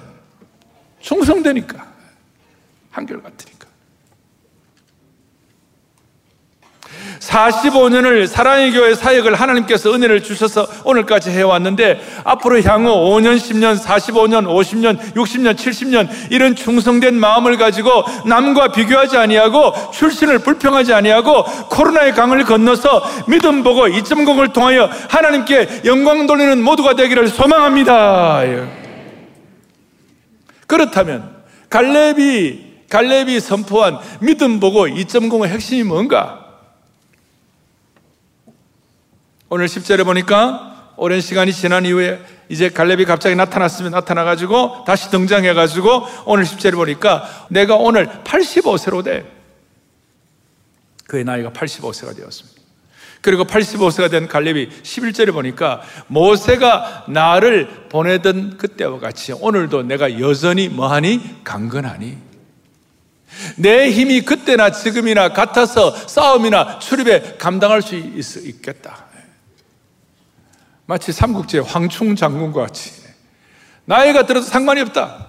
충성되니까 1.01 1.87
한결같으니까. 2.91 3.56
45년을 7.21 8.27
사랑의 8.27 8.73
교회 8.73 8.95
사역을 8.95 9.35
하나님께서 9.35 9.93
은혜를 9.95 10.23
주셔서 10.23 10.67
오늘까지 10.85 11.31
해왔는데 11.31 12.01
앞으로 12.25 12.61
향후 12.63 12.91
5년, 12.91 13.37
10년, 13.37 13.79
45년, 13.79 14.47
50년, 14.47 14.99
60년, 15.15 15.55
70년 15.55 16.09
이런 16.31 16.55
충성된 16.55 17.15
마음을 17.15 17.57
가지고 17.57 18.05
남과 18.27 18.73
비교하지 18.73 19.17
아니하고 19.17 19.73
출신을 19.93 20.41
불평하지 20.41 20.93
아니하고 20.95 21.45
코로나의 21.71 22.13
강을 22.13 22.45
건너서 22.45 23.03
믿음 23.27 23.63
보고 23.63 23.87
2.0을 23.87 24.53
통하여 24.53 24.89
하나님께 25.09 25.83
영광 25.85 26.27
돌리는 26.27 26.63
모두가 26.63 26.95
되기를 26.95 27.29
소망합니다. 27.29 28.43
그렇다면 30.67 31.37
갈렙이 31.71 32.67
갈렙이 32.89 33.41
선포한 33.41 33.99
믿음 34.21 34.61
보고 34.61 34.87
2.0의 34.87 35.49
핵심이 35.49 35.83
뭔가? 35.83 36.46
오늘 39.49 39.67
10절에 39.67 40.05
보니까 40.05 40.93
오랜 40.97 41.21
시간이 41.21 41.53
지난 41.53 41.85
이후에 41.85 42.21
이제 42.49 42.69
갈렙이 42.69 43.05
갑자기 43.05 43.37
나타났으면 43.37 43.93
나타나가지고 43.93 44.85
다시 44.85 45.11
등장해가지고 45.11 46.07
오늘 46.25 46.45
10절에 46.45 46.75
보니까 46.75 47.47
내가 47.49 47.77
오늘 47.77 48.09
85세로 48.25 49.05
돼. 49.05 49.25
그의 51.07 51.23
나이가 51.25 51.51
85세가 51.51 52.17
되었습니다. 52.17 52.61
그리고 53.21 53.45
85세가 53.45 54.11
된 54.11 54.27
갈렙이 54.27 54.69
11절에 54.83 55.33
보니까 55.33 55.83
모세가 56.09 57.05
나를 57.09 57.69
보내던 57.89 58.57
그때와 58.57 58.99
같이 58.99 59.33
오늘도 59.33 59.85
내가 59.85 60.19
여전히 60.19 60.69
뭐하니? 60.69 61.45
강건하니. 61.45 62.19
내 63.57 63.91
힘이 63.91 64.23
그때나 64.23 64.71
지금이나 64.71 65.29
같아서 65.29 65.91
싸움이나 65.91 66.79
출입에 66.79 67.37
감당할 67.39 67.83
수 67.83 67.97
있, 67.97 68.63
겠다 68.63 69.06
마치 70.87 71.13
삼국지의 71.13 71.65
황충 71.65 72.17
장군과 72.17 72.63
같이 72.63 72.93
나이가 73.85 74.27
들어도 74.27 74.47
상관이 74.47 74.81
없다. 74.81 75.27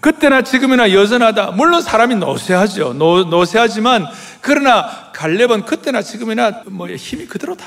그때나 0.00 0.42
지금이나 0.42 0.92
여전하다. 0.92 1.52
물론 1.52 1.82
사람이 1.82 2.16
노쇠하죠. 2.16 2.94
노, 2.94 3.24
노쇠하지만 3.24 4.06
그러나 4.40 5.10
갈렙은 5.12 5.64
그때나 5.64 6.02
지금이나 6.02 6.62
뭐 6.66 6.88
힘이 6.88 7.26
그대로다. 7.26 7.64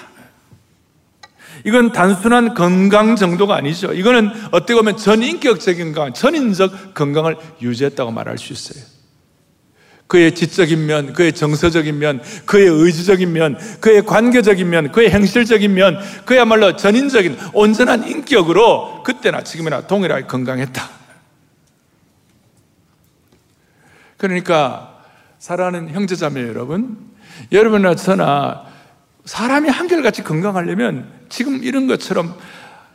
이건 1.65 1.91
단순한 1.91 2.55
건강 2.55 3.15
정도가 3.15 3.55
아니죠. 3.55 3.93
이거는 3.93 4.31
어떻게 4.51 4.75
보면 4.75 4.97
전인격적인 4.97 5.93
건강, 5.93 6.13
전인적 6.13 6.93
건강을 6.93 7.37
유지했다고 7.61 8.11
말할 8.11 8.37
수 8.37 8.53
있어요. 8.53 8.83
그의 10.13 10.35
지적인 10.35 10.85
면, 10.85 11.11
그의 11.13 11.33
정서적인 11.33 11.97
면, 11.97 12.21
그의 12.45 12.67
의지적인 12.67 13.33
면, 13.33 13.57
그의 13.79 14.05
관계적인 14.05 14.69
면, 14.69 14.91
그의 14.91 15.09
행실적인 15.09 15.73
면, 15.73 15.99
그야말로 16.23 16.75
전인적인 16.75 17.35
온전한 17.51 18.07
인격으로 18.07 19.01
그때나 19.01 19.43
지금이나 19.43 19.87
동일하게 19.87 20.27
건강했다. 20.27 20.87
그러니까 24.17 25.01
사랑하는 25.39 25.89
형제자매 25.89 26.43
여러분, 26.43 26.95
여러분이나 27.51 27.95
저나 27.95 28.65
사람이 29.25 29.67
한결같이 29.67 30.23
건강하려면 30.23 31.09
지금 31.29 31.63
이런 31.63 31.87
것처럼 31.87 32.37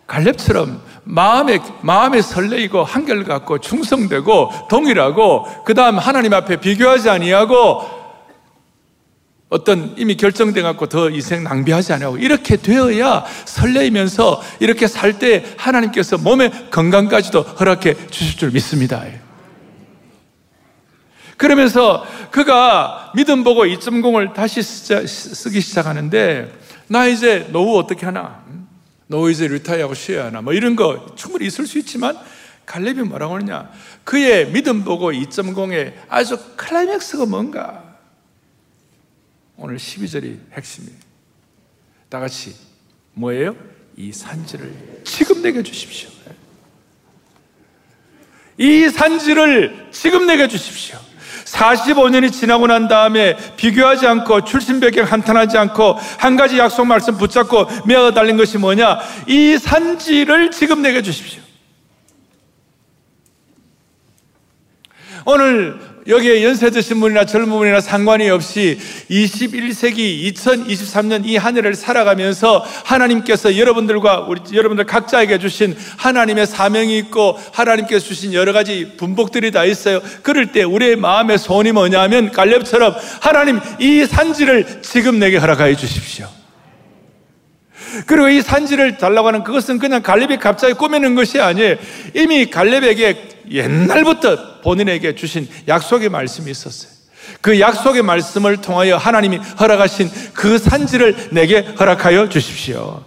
갈렙처럼 0.08 0.80
마음에, 1.04 1.60
마음에 1.82 2.20
설레이고 2.20 2.82
한결같고 2.82 3.58
충성되고 3.58 4.50
동일하고 4.68 5.46
그 5.64 5.74
다음 5.74 5.98
하나님 5.98 6.34
앞에 6.34 6.56
비교하지 6.56 7.08
아니하고 7.10 7.98
어떤 9.50 9.94
이미 9.96 10.16
결정돼 10.16 10.60
갖고 10.62 10.86
더 10.86 11.08
이생 11.08 11.44
낭비하지 11.44 11.92
않고 11.92 12.18
이렇게 12.18 12.56
되어야 12.56 13.24
설레이면서 13.44 14.42
이렇게 14.60 14.86
살 14.86 15.18
때 15.18 15.44
하나님께서 15.56 16.18
몸의 16.18 16.70
건강까지도 16.70 17.42
허락해 17.42 18.08
주실 18.10 18.38
줄 18.38 18.50
믿습니다. 18.50 19.04
그러면서 21.36 22.04
그가 22.30 23.12
믿음 23.14 23.44
보고 23.44 23.64
2.0을 23.64 24.34
다시 24.34 24.62
쓰기 24.62 25.60
시작하는데 25.60 26.52
나 26.88 27.06
이제 27.06 27.46
노후 27.50 27.78
어떻게 27.78 28.06
하나? 28.06 28.42
너 29.08 29.28
이제 29.30 29.48
리타이어하고 29.48 29.94
쉬어야 29.94 30.26
하나? 30.26 30.40
뭐 30.40 30.52
이런 30.52 30.76
거 30.76 31.14
충분히 31.16 31.46
있을 31.46 31.66
수 31.66 31.78
있지만 31.78 32.16
갈렙이 32.66 33.00
뭐라고 33.02 33.34
하느냐? 33.36 33.72
그의 34.04 34.50
믿음 34.52 34.84
보고 34.84 35.10
2.0의 35.10 35.94
아주 36.08 36.38
클라이맥스가 36.56 37.26
뭔가? 37.26 37.96
오늘 39.56 39.76
12절이 39.76 40.52
핵심이에요. 40.52 40.96
다 42.08 42.20
같이 42.20 42.54
뭐예요? 43.14 43.56
이 43.96 44.12
산지를 44.12 45.02
지금 45.04 45.42
내게 45.42 45.62
주십시오. 45.62 46.10
이 48.58 48.88
산지를 48.88 49.88
지금 49.92 50.26
내게 50.26 50.48
주십시오 50.48 50.98
45년이 51.52 52.32
지나고 52.32 52.66
난 52.66 52.88
다음에 52.88 53.36
비교하지 53.56 54.06
않고 54.06 54.44
출신 54.44 54.80
배경 54.80 55.06
한탄하지 55.06 55.56
않고 55.56 55.96
한 56.18 56.36
가지 56.36 56.58
약속 56.58 56.86
말씀 56.86 57.16
붙잡고 57.16 57.68
메어 57.86 58.10
달린 58.12 58.36
것이 58.36 58.58
뭐냐? 58.58 58.98
이 59.26 59.56
산지를 59.58 60.50
지금 60.50 60.82
내게 60.82 61.02
주십시오. 61.02 61.42
오늘 65.24 65.78
여기에 66.08 66.42
연세 66.44 66.70
드신 66.70 67.00
분이나 67.00 67.24
젊은 67.24 67.50
분이나 67.50 67.80
상관이 67.80 68.28
없이 68.30 68.78
21세기 69.10 70.32
2023년 70.34 71.26
이 71.26 71.38
한 71.38 71.56
해를 71.56 71.74
살아가면서 71.74 72.64
하나님께서 72.84 73.56
여러분들과 73.56 74.20
우리 74.28 74.40
여러분들 74.52 74.84
각자에게 74.86 75.38
주신 75.38 75.76
하나님의 75.96 76.46
사명이 76.46 76.98
있고 76.98 77.38
하나님께서 77.52 78.04
주신 78.04 78.34
여러 78.34 78.52
가지 78.52 78.94
분복들이 78.96 79.50
다 79.50 79.64
있어요. 79.64 80.00
그럴 80.22 80.52
때 80.52 80.62
우리의 80.64 80.96
마음의 80.96 81.38
소원이 81.38 81.72
뭐냐면 81.72 82.32
갈렙처럼 82.32 82.94
하나님 83.20 83.60
이 83.78 84.04
산지를 84.04 84.82
지금 84.82 85.18
내게 85.18 85.36
허락하여 85.36 85.74
주십시오. 85.76 86.37
그리고 88.06 88.28
이 88.28 88.42
산지를 88.42 88.98
달라고 88.98 89.28
하는 89.28 89.44
그것은 89.44 89.78
그냥 89.78 90.02
갈렙이 90.02 90.38
갑자기 90.38 90.74
꾸미는 90.74 91.14
것이 91.14 91.40
아니에요. 91.40 91.76
이미 92.14 92.50
갈렙에게 92.50 93.28
옛날부터 93.50 94.60
본인에게 94.60 95.14
주신 95.14 95.48
약속의 95.66 96.08
말씀이 96.08 96.50
있었어요. 96.50 96.92
그 97.40 97.60
약속의 97.60 98.02
말씀을 98.02 98.58
통하여 98.58 98.96
하나님이 98.96 99.36
허락하신 99.38 100.10
그 100.34 100.58
산지를 100.58 101.30
내게 101.32 101.60
허락하여 101.60 102.28
주십시오. 102.28 103.04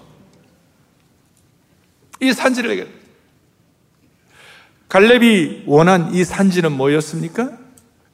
이 2.19 2.31
산지를 2.31 2.69
내게. 2.69 2.87
갈렙이 4.89 5.63
원한 5.65 6.13
이 6.13 6.23
산지는 6.23 6.71
뭐였습니까? 6.73 7.60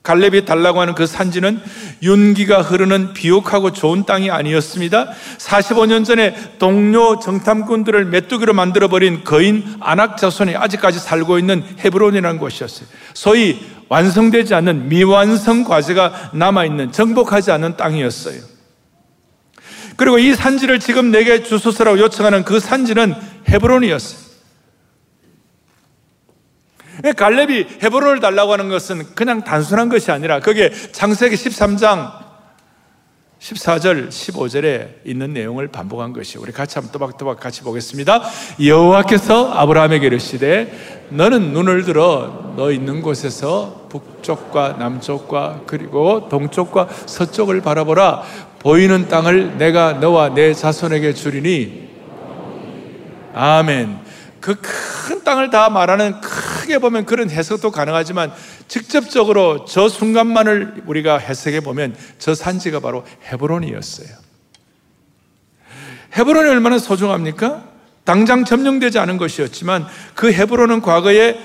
갈렙이 0.08 0.46
달라고 0.46 0.80
하는 0.80 0.96
그 0.96 1.06
산지는 1.06 1.60
윤기가 2.02 2.62
흐르는 2.62 3.12
비옥하고 3.12 3.74
좋은 3.74 4.06
땅이 4.06 4.32
아니었습니다. 4.32 5.10
45년 5.38 6.06
전에 6.06 6.34
동료 6.60 7.20
정탐꾼들을 7.20 8.06
메뚜기로 8.06 8.54
만들어버린 8.54 9.26
거인 9.26 9.65
아낙 9.82 10.15
자손이 10.15 10.56
아직까지 10.56 11.00
살고 11.00 11.39
있는 11.39 11.62
헤브론이라는 11.84 12.39
곳이었어요. 12.39 12.88
소위 13.13 13.60
완성되지 13.89 14.54
않는 14.54 14.88
미완성 14.88 15.65
과제가 15.65 16.32
남아있는 16.34 16.93
정복하지 16.93 17.52
않은 17.52 17.76
땅이었어요. 17.76 18.39
그리고 19.98 20.20
이 20.20 20.34
산지를 20.34 20.80
지금 20.80 21.12
내게 21.12 21.43
주소서라고 21.43 22.00
요청하는 22.00 22.46
그 22.46 22.62
산지는 22.62 23.13
헤브론이었어요. 23.50 24.26
갈렙이 27.15 27.67
헤브론을 27.83 28.19
달라고 28.19 28.53
하는 28.53 28.69
것은 28.69 29.15
그냥 29.15 29.43
단순한 29.43 29.89
것이 29.89 30.12
아니라 30.12 30.39
그게 30.39 30.71
창세기 30.91 31.36
13장 31.36 32.27
14절, 33.39 34.10
15절에 34.10 35.05
있는 35.05 35.33
내용을 35.33 35.67
반복한 35.67 36.12
것이 36.12 36.39
우리 36.39 36.51
같이 36.51 36.75
한번 36.75 36.91
또박또박 36.91 37.39
같이 37.39 37.62
보겠습니다. 37.62 38.23
여호와께서 38.63 39.53
아브라함에게 39.53 40.07
이르시되 40.07 41.05
너는 41.10 41.53
눈을 41.53 41.83
들어 41.83 42.53
너 42.57 42.71
있는 42.71 43.01
곳에서 43.01 43.88
북쪽과 43.89 44.77
남쪽과 44.79 45.62
그리고 45.67 46.27
동쪽과 46.29 46.89
서쪽을 47.05 47.62
바라보라 47.62 48.23
보이는 48.60 49.07
땅을 49.07 49.57
내가 49.57 49.93
너와 49.93 50.33
내 50.33 50.53
자손에게 50.53 51.13
주리니 51.13 51.88
아멘. 53.36 54.07
그 54.39 54.56
큰 55.08 55.23
땅을 55.23 55.50
다 55.50 55.69
말하는 55.69 56.19
크게 56.19 56.80
보면 56.80 57.06
그런 57.06 57.30
해석도 57.30 57.71
가능하지만 57.71 58.34
직접적으로 58.67 59.63
저 59.63 59.88
순간만을 59.88 60.84
우리가 60.86 61.17
해석해 61.17 61.62
보면 61.62 61.95
저 62.19 62.36
산지가 62.36 62.82
바로 62.82 63.06
헤브론이었어요. 63.32 64.10
헤브론이 66.17 66.50
얼마나 66.50 66.78
소중합니까? 66.78 67.63
당장 68.04 68.43
점령되지 68.43 69.00
않은 69.00 69.17
것이었지만 69.17 69.88
그 70.13 70.34
헤브론은 70.34 70.82
과거에 70.82 71.39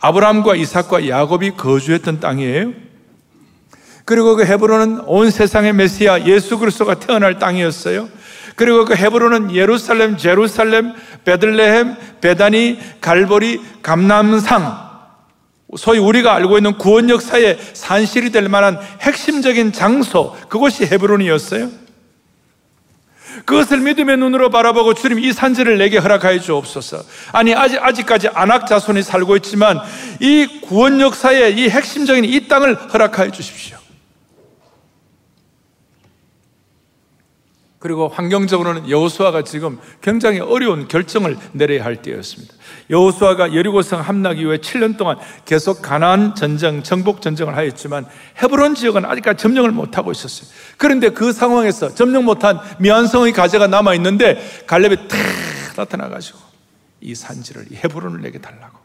아브라함과 0.00 0.56
이삭과 0.56 1.08
야곱이 1.08 1.52
거주했던 1.52 2.18
땅이에요. 2.18 2.72
그리고 4.04 4.34
그 4.34 4.44
헤브론은 4.44 5.02
온 5.06 5.30
세상의 5.30 5.72
메시아 5.74 6.26
예수 6.26 6.58
그리스도가 6.58 6.98
태어날 6.98 7.38
땅이었어요. 7.38 8.08
그리고 8.56 8.84
그 8.84 8.94
헤브론은 8.94 9.54
예루살렘, 9.54 10.16
제루살렘, 10.16 10.92
베들레헴, 11.24 11.96
베다니, 12.20 12.78
갈보리, 13.00 13.60
감남상 13.82 14.90
소위 15.76 15.98
우리가 15.98 16.34
알고 16.34 16.58
있는 16.58 16.78
구원 16.78 17.08
역사의 17.08 17.58
산실이 17.74 18.30
될 18.32 18.48
만한 18.48 18.78
핵심적인 19.00 19.72
장소 19.72 20.36
그것이 20.48 20.84
헤브론이었어요. 20.86 21.70
그것을 23.44 23.78
믿음의 23.78 24.16
눈으로 24.18 24.50
바라보고 24.50 24.94
주님 24.94 25.20
이 25.20 25.32
산지를 25.32 25.78
내게 25.78 25.98
허락하여 25.98 26.40
주옵소서. 26.40 27.02
아니 27.32 27.54
아직 27.54 27.82
아직까지 27.82 28.28
안악 28.34 28.66
자손이 28.66 29.02
살고 29.02 29.36
있지만 29.36 29.80
이 30.18 30.60
구원 30.62 31.00
역사의 31.00 31.56
이 31.56 31.68
핵심적인 31.68 32.24
이 32.24 32.48
땅을 32.48 32.74
허락하여 32.92 33.30
주십시오. 33.30 33.79
그리고 37.80 38.08
환경적으로는 38.08 38.90
여호수아가 38.90 39.42
지금 39.42 39.80
굉장히 40.02 40.38
어려운 40.38 40.86
결정을 40.86 41.38
내려야 41.52 41.82
할 41.82 42.02
때였습니다. 42.02 42.54
여호수아가 42.90 43.54
여리고성 43.54 44.02
함락 44.02 44.38
이후에 44.38 44.58
7년 44.58 44.98
동안 44.98 45.16
계속 45.46 45.80
가나안 45.80 46.34
전쟁, 46.34 46.82
정복 46.82 47.22
전쟁을 47.22 47.56
하였지만 47.56 48.06
헤브론 48.42 48.74
지역은 48.74 49.06
아직까지 49.06 49.42
점령을 49.42 49.70
못 49.70 49.96
하고 49.96 50.12
있었어요. 50.12 50.50
그런데 50.76 51.08
그 51.08 51.32
상황에서 51.32 51.94
점령 51.94 52.26
못한 52.26 52.60
미완성의 52.80 53.32
가제가 53.32 53.66
남아 53.66 53.94
있는데 53.94 54.38
갈렙이 54.66 55.08
탁 55.08 55.18
나타나 55.74 56.10
가지고 56.10 56.38
이 57.00 57.14
산지를 57.14 57.72
이 57.72 57.76
헤브론을 57.76 58.20
내게 58.20 58.38
달라고 58.38 58.78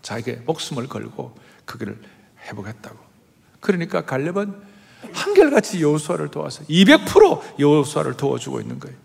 자기의 0.00 0.40
목숨을 0.46 0.88
걸고 0.88 1.36
그 1.66 1.76
길을 1.76 1.98
회복했다고. 2.46 2.96
그러니까 3.60 4.06
갈렙은 4.06 4.77
한결같이 5.12 5.80
여호수아를 5.82 6.28
도와서 6.28 6.64
200% 6.64 7.58
여호수아를 7.58 8.16
도와주고 8.16 8.60
있는 8.60 8.78
거예요. 8.78 8.96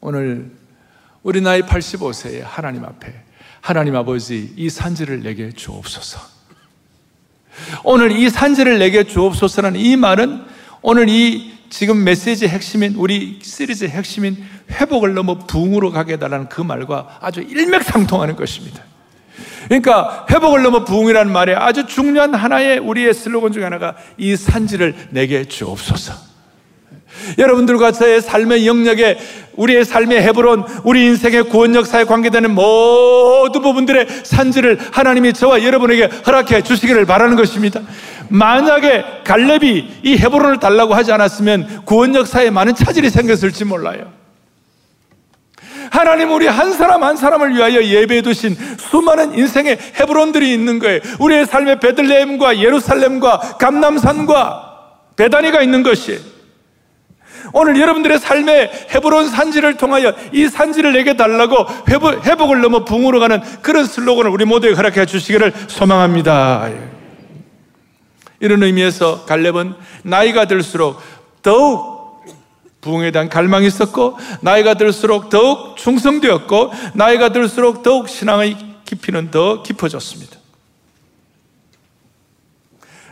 오늘 0.00 0.50
우리 1.22 1.40
나이 1.40 1.62
85세에 1.62 2.42
하나님 2.44 2.84
앞에 2.84 3.22
하나님 3.60 3.96
아버지 3.96 4.52
이 4.56 4.70
산지를 4.70 5.22
내게 5.22 5.50
주옵소서. 5.50 6.20
오늘 7.82 8.12
이 8.12 8.30
산지를 8.30 8.78
내게 8.78 9.04
주옵소서라는 9.04 9.80
이 9.80 9.96
말은 9.96 10.44
오늘 10.82 11.08
이 11.08 11.56
지금 11.68 12.04
메시지의 12.04 12.50
핵심인 12.50 12.94
우리 12.94 13.40
시리즈의 13.42 13.90
핵심인 13.90 14.36
회복을 14.70 15.14
넘어 15.14 15.38
부흥으로 15.38 15.90
가게 15.90 16.12
해달라는 16.12 16.48
그 16.48 16.60
말과 16.60 17.18
아주 17.20 17.40
일맥상통하는 17.40 18.36
것입니다. 18.36 18.84
그러니까 19.68 20.26
회복을 20.30 20.62
넘어 20.62 20.84
부흥이라는 20.84 21.32
말에 21.32 21.54
아주 21.54 21.86
중요한 21.86 22.34
하나의 22.34 22.78
우리의 22.78 23.14
슬로건 23.14 23.52
중에 23.52 23.64
하나가 23.64 23.94
이 24.16 24.36
산지를 24.36 24.94
내게 25.10 25.44
주옵소서. 25.44 26.26
여러분들과 27.38 27.92
저의 27.92 28.20
삶의 28.20 28.66
영역에 28.66 29.18
우리의 29.54 29.84
삶의 29.84 30.22
헤브론, 30.22 30.64
우리 30.84 31.06
인생의 31.06 31.44
구원 31.44 31.74
역사에 31.74 32.04
관계되는 32.04 32.54
모든 32.54 33.62
부분들의 33.62 34.06
산지를 34.22 34.78
하나님이 34.92 35.32
저와 35.32 35.64
여러분에게 35.64 36.10
허락해 36.26 36.62
주시기를 36.62 37.06
바라는 37.06 37.36
것입니다. 37.36 37.80
만약에 38.28 39.22
갈렙이 39.24 40.00
이 40.02 40.16
헤브론을 40.18 40.58
달라고 40.60 40.94
하지 40.94 41.12
않았으면 41.12 41.82
구원 41.84 42.14
역사에 42.14 42.50
많은 42.50 42.74
차질이 42.74 43.08
생겼을지 43.08 43.64
몰라요. 43.64 44.15
하나님 45.90 46.32
우리 46.32 46.46
한 46.46 46.72
사람 46.72 47.02
한 47.02 47.16
사람을 47.16 47.54
위하여 47.54 47.82
예배해 47.82 48.22
두신 48.22 48.56
수많은 48.78 49.36
인생의 49.36 49.78
헤브론들이 49.98 50.52
있는 50.52 50.78
거예요. 50.78 51.00
우리의 51.18 51.46
삶의 51.46 51.80
베들레헴과 51.80 52.58
예루살렘과 52.58 53.56
감남산과 53.58 54.66
베다니가 55.16 55.62
있는 55.62 55.82
것이 55.82 56.20
오늘 57.52 57.80
여러분들의 57.80 58.18
삶의 58.18 58.88
헤브론 58.94 59.28
산지를 59.28 59.76
통하여 59.76 60.12
이 60.32 60.46
산지를 60.48 60.92
내게 60.92 61.16
달라고 61.16 61.66
회복, 61.88 62.24
회복을 62.26 62.60
넘어 62.60 62.84
붕으로 62.84 63.20
가는 63.20 63.40
그런 63.62 63.84
슬로건을 63.84 64.30
우리 64.30 64.44
모두에 64.44 64.72
허락해 64.72 65.06
주시기를 65.06 65.52
소망합니다. 65.68 66.68
이런 68.40 68.62
의미에서 68.62 69.24
갈렙은 69.24 69.74
나이가 70.02 70.46
들수록 70.46 71.00
더욱 71.42 71.95
부흥에 72.86 73.10
대한 73.10 73.28
갈망이 73.28 73.66
있었고 73.66 74.18
나이가 74.40 74.74
들수록 74.74 75.28
더욱 75.28 75.76
충성되었고 75.76 76.72
나이가 76.94 77.28
들수록 77.28 77.82
더욱 77.82 78.08
신앙의 78.08 78.56
깊이는 78.86 79.30
더 79.30 79.62
깊어졌습니다. 79.62 80.36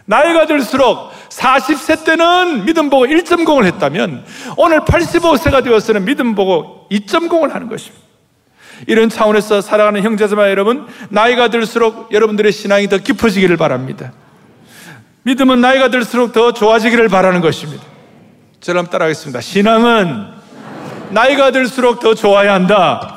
나이가 0.07 0.47
들수록 0.47 1.11
40세 1.29 2.05
때는 2.05 2.65
믿음 2.65 2.91
보고 2.91 3.07
1.0을 3.07 3.65
했다면 3.65 4.25
오늘 4.57 4.81
85세가 4.81 5.65
되어서는 5.65 6.05
믿음 6.05 6.35
보고 6.35 6.87
2.0을 6.91 7.51
하는 7.51 7.69
것입니다. 7.69 8.05
이런 8.87 9.09
차원에서 9.09 9.61
살아가는 9.61 10.03
형제자매 10.03 10.51
여러분, 10.51 10.87
나이가 11.09 11.49
들수록 11.49 12.13
여러분들의 12.13 12.53
신앙이 12.53 12.89
더 12.89 12.99
깊어지기를 12.99 13.57
바랍니다. 13.57 14.13
믿음은 15.23 15.61
나이가 15.61 15.89
들수록 15.89 16.33
더 16.33 16.53
좋아지기를 16.53 17.09
바라는 17.09 17.41
것입니다. 17.41 17.94
저랑 18.65 18.87
따라하겠습니다. 18.87 19.43
신앙은 19.43 20.25
나이가 21.11 21.51
들수록 21.51 22.01
더 22.01 22.15
좋아야 22.15 22.55
한다. 22.55 23.17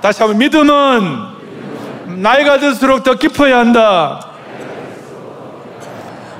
다시 0.00 0.22
한번 0.22 0.38
믿음은 0.38 2.22
나이가 2.22 2.58
들수록 2.58 3.04
더 3.04 3.16
깊어야 3.16 3.58
한다. 3.58 4.30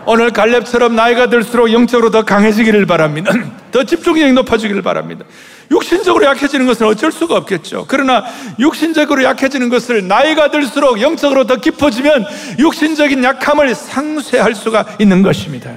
오늘 0.06 0.30
갈렙처럼 0.30 0.96
나이가 0.96 1.28
들수록 1.28 1.70
영적으로 1.74 2.10
더 2.10 2.24
강해지기를 2.24 2.86
바랍니다. 2.86 3.32
더 3.70 3.84
집중력이 3.84 4.32
높아지기를 4.32 4.80
바랍니다. 4.80 5.26
육신적으로 5.70 6.24
약해지는 6.24 6.66
것은 6.66 6.86
어쩔 6.86 7.12
수가 7.12 7.36
없겠죠. 7.36 7.84
그러나 7.86 8.24
육신적으로 8.58 9.24
약해지는 9.24 9.68
것을 9.68 10.08
나이가 10.08 10.50
들수록 10.50 11.02
영적으로 11.02 11.44
더 11.44 11.56
깊어지면 11.56 12.24
육신적인 12.58 13.22
약함을 13.22 13.74
상쇄할 13.74 14.54
수가 14.54 14.86
있는 14.98 15.22
것입니다. 15.22 15.70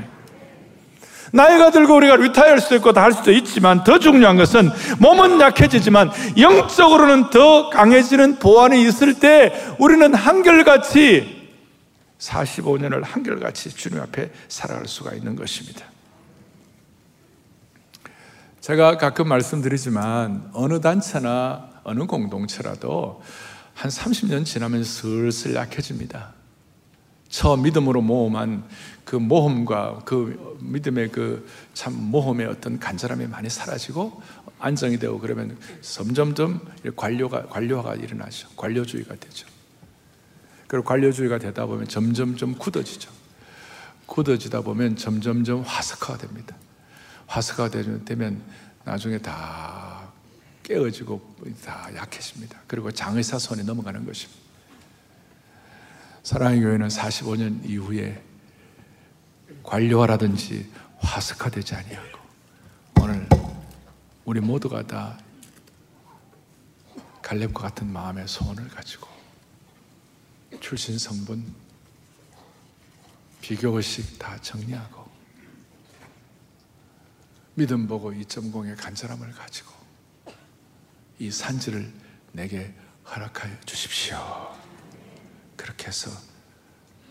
나이가 1.34 1.72
들고 1.72 1.96
우리가 1.96 2.16
리타이할 2.18 2.60
수도 2.60 2.76
있고 2.76 2.94
다 2.94 3.02
할 3.02 3.14
수도 3.14 3.32
있지만 3.32 3.84
더 3.84 3.98
중요한 3.98 4.38
것은 4.38 4.70
몸은 5.00 5.42
약해지지만 5.42 6.12
영적으로는 6.38 7.30
더 7.32 7.70
강해지는 7.70 8.38
보완이 8.38 8.82
있을 8.88 9.20
때 9.20 9.76
우리는 9.80 10.14
한결같이 10.14 11.50
45년을 12.20 13.04
한결같이 13.04 13.70
주님 13.72 14.00
앞에 14.02 14.32
살아갈 14.48 14.88
수가 14.88 15.14
있는 15.14 15.36
것입니다. 15.36 15.86
제가 18.60 18.98
가끔 18.98 19.28
말씀드리지만 19.28 20.52
어느 20.54 20.80
단체나 20.80 21.70
어느 21.84 22.06
공동체라도 22.06 23.24
한 23.74 23.90
30년 23.90 24.46
지나면 24.46 24.84
슬슬 24.84 25.56
약해집니다. 25.56 26.34
처음 27.32 27.64
믿음으로 27.64 28.02
모험한 28.02 28.64
그 29.04 29.16
모험과 29.16 30.04
그 30.06 30.58
믿음의 30.62 31.10
그 31.12 31.48
참 31.74 31.94
모험의 31.94 32.48
어떤 32.48 32.80
간절함이 32.80 33.28
많이 33.28 33.50
사라지고 33.50 34.22
안정이 34.60 35.00
되고 35.00 35.20
그러면 35.20 35.58
점점점 35.82 36.62
관료가 36.96 37.48
관료화가 37.48 37.96
일어나죠. 37.96 38.50
관료주의가 38.56 39.16
되죠. 39.16 39.48
그리고 40.68 40.86
관료주의가 40.86 41.40
되다 41.40 41.66
보면 41.66 41.88
점점점 41.88 42.56
굳어지죠. 42.56 43.10
굳어지다 44.06 44.62
보면 44.62 44.96
점점점 44.98 45.62
화석화가 45.62 46.20
됩니다. 46.20 46.56
화석화가 47.28 48.04
되면 48.06 48.42
나중에 48.84 49.18
다 49.18 50.12
깨어지고 50.64 51.36
다 51.66 51.90
약해집니다. 51.96 52.60
그리고 52.68 52.92
장의사 52.92 53.40
손에 53.40 53.64
넘어가는 53.64 54.06
것입니다. 54.06 54.40
사랑의 56.24 56.62
교회는 56.62 56.88
45년 56.88 57.66
이후에 57.68 58.24
관료화라든지 59.64 60.72
화석화되지 61.00 61.76
아니하고 61.76 62.20
오늘 63.02 63.28
우리 64.26 64.40
모두가 64.40 64.86
다 64.86 65.20
갈렙과 67.22 67.62
같은 67.62 67.88
마음의 67.92 68.28
소원을 68.28 68.68
가지고 68.70 69.08
출신 70.60 70.98
성분 70.98 71.54
비교 73.42 73.76
의식 73.76 74.20
다 74.20 74.38
정리하고 74.42 75.10
믿음 77.56 77.88
보고 77.88 78.12
2.0의 78.12 78.78
간절함을 78.78 79.32
가지고 79.32 79.74
이 81.20 81.32
산지를 81.32 81.92
내게 82.32 82.74
허락하여 83.06 83.60
주십시오. 83.66 84.61
그렇게 85.62 85.88
해서 85.88 86.10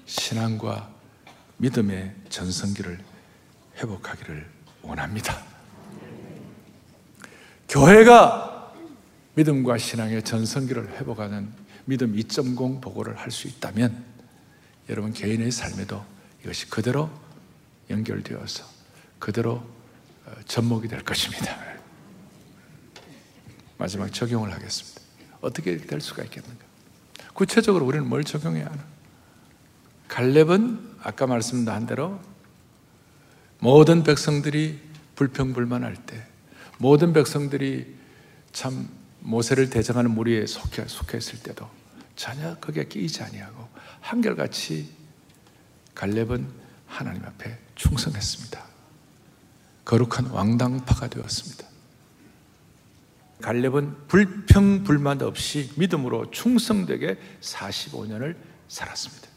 신앙과 0.06 0.92
믿음의 1.58 2.14
전성기를 2.30 2.98
회복하기를 3.76 4.50
원합니다. 4.82 5.44
교회가 7.68 8.74
믿음과 9.34 9.78
신앙의 9.78 10.24
전성기를 10.24 10.98
회복하는 10.98 11.52
믿음 11.84 12.14
2.0 12.16 12.82
보고를 12.82 13.16
할 13.16 13.30
수 13.30 13.46
있다면 13.46 14.04
여러분 14.88 15.12
개인의 15.12 15.52
삶에도 15.52 16.04
이것이 16.42 16.68
그대로 16.68 17.08
연결되어서 17.88 18.64
그대로 19.20 19.62
어, 20.26 20.32
접목이 20.46 20.88
될 20.88 21.04
것입니다. 21.04 21.56
마지막 23.78 24.12
적용을 24.12 24.52
하겠습니다. 24.52 25.00
어떻게 25.40 25.76
될 25.76 26.00
수가 26.00 26.24
있겠는가? 26.24 26.69
구체적으로 27.34 27.86
우리는 27.86 28.08
뭘 28.08 28.24
적용해야 28.24 28.66
하나? 28.66 28.84
갈렙은 30.08 30.96
아까 31.02 31.26
말씀한 31.26 31.86
대로 31.86 32.20
모든 33.60 34.02
백성들이 34.02 34.80
불평불만할 35.16 35.96
때, 36.06 36.26
모든 36.78 37.12
백성들이 37.12 37.94
참 38.52 38.88
모세를 39.20 39.70
대적하는 39.70 40.10
무리에 40.10 40.46
속해, 40.46 40.86
속해 40.86 41.18
있을 41.18 41.42
때도 41.42 41.68
전혀 42.16 42.54
거기에 42.56 42.84
끼이지 42.84 43.22
아니하고 43.22 43.68
한결같이 44.00 44.90
갈렙은 45.94 46.48
하나님 46.86 47.24
앞에 47.24 47.58
충성했습니다. 47.74 48.64
거룩한 49.84 50.26
왕당파가 50.26 51.08
되었습니다. 51.08 51.69
갈렙은 53.40 54.08
불평 54.08 54.84
불만 54.84 55.20
없이 55.22 55.70
믿음으로 55.76 56.30
충성되게 56.30 57.18
45년을 57.40 58.36
살았습니다. 58.68 59.28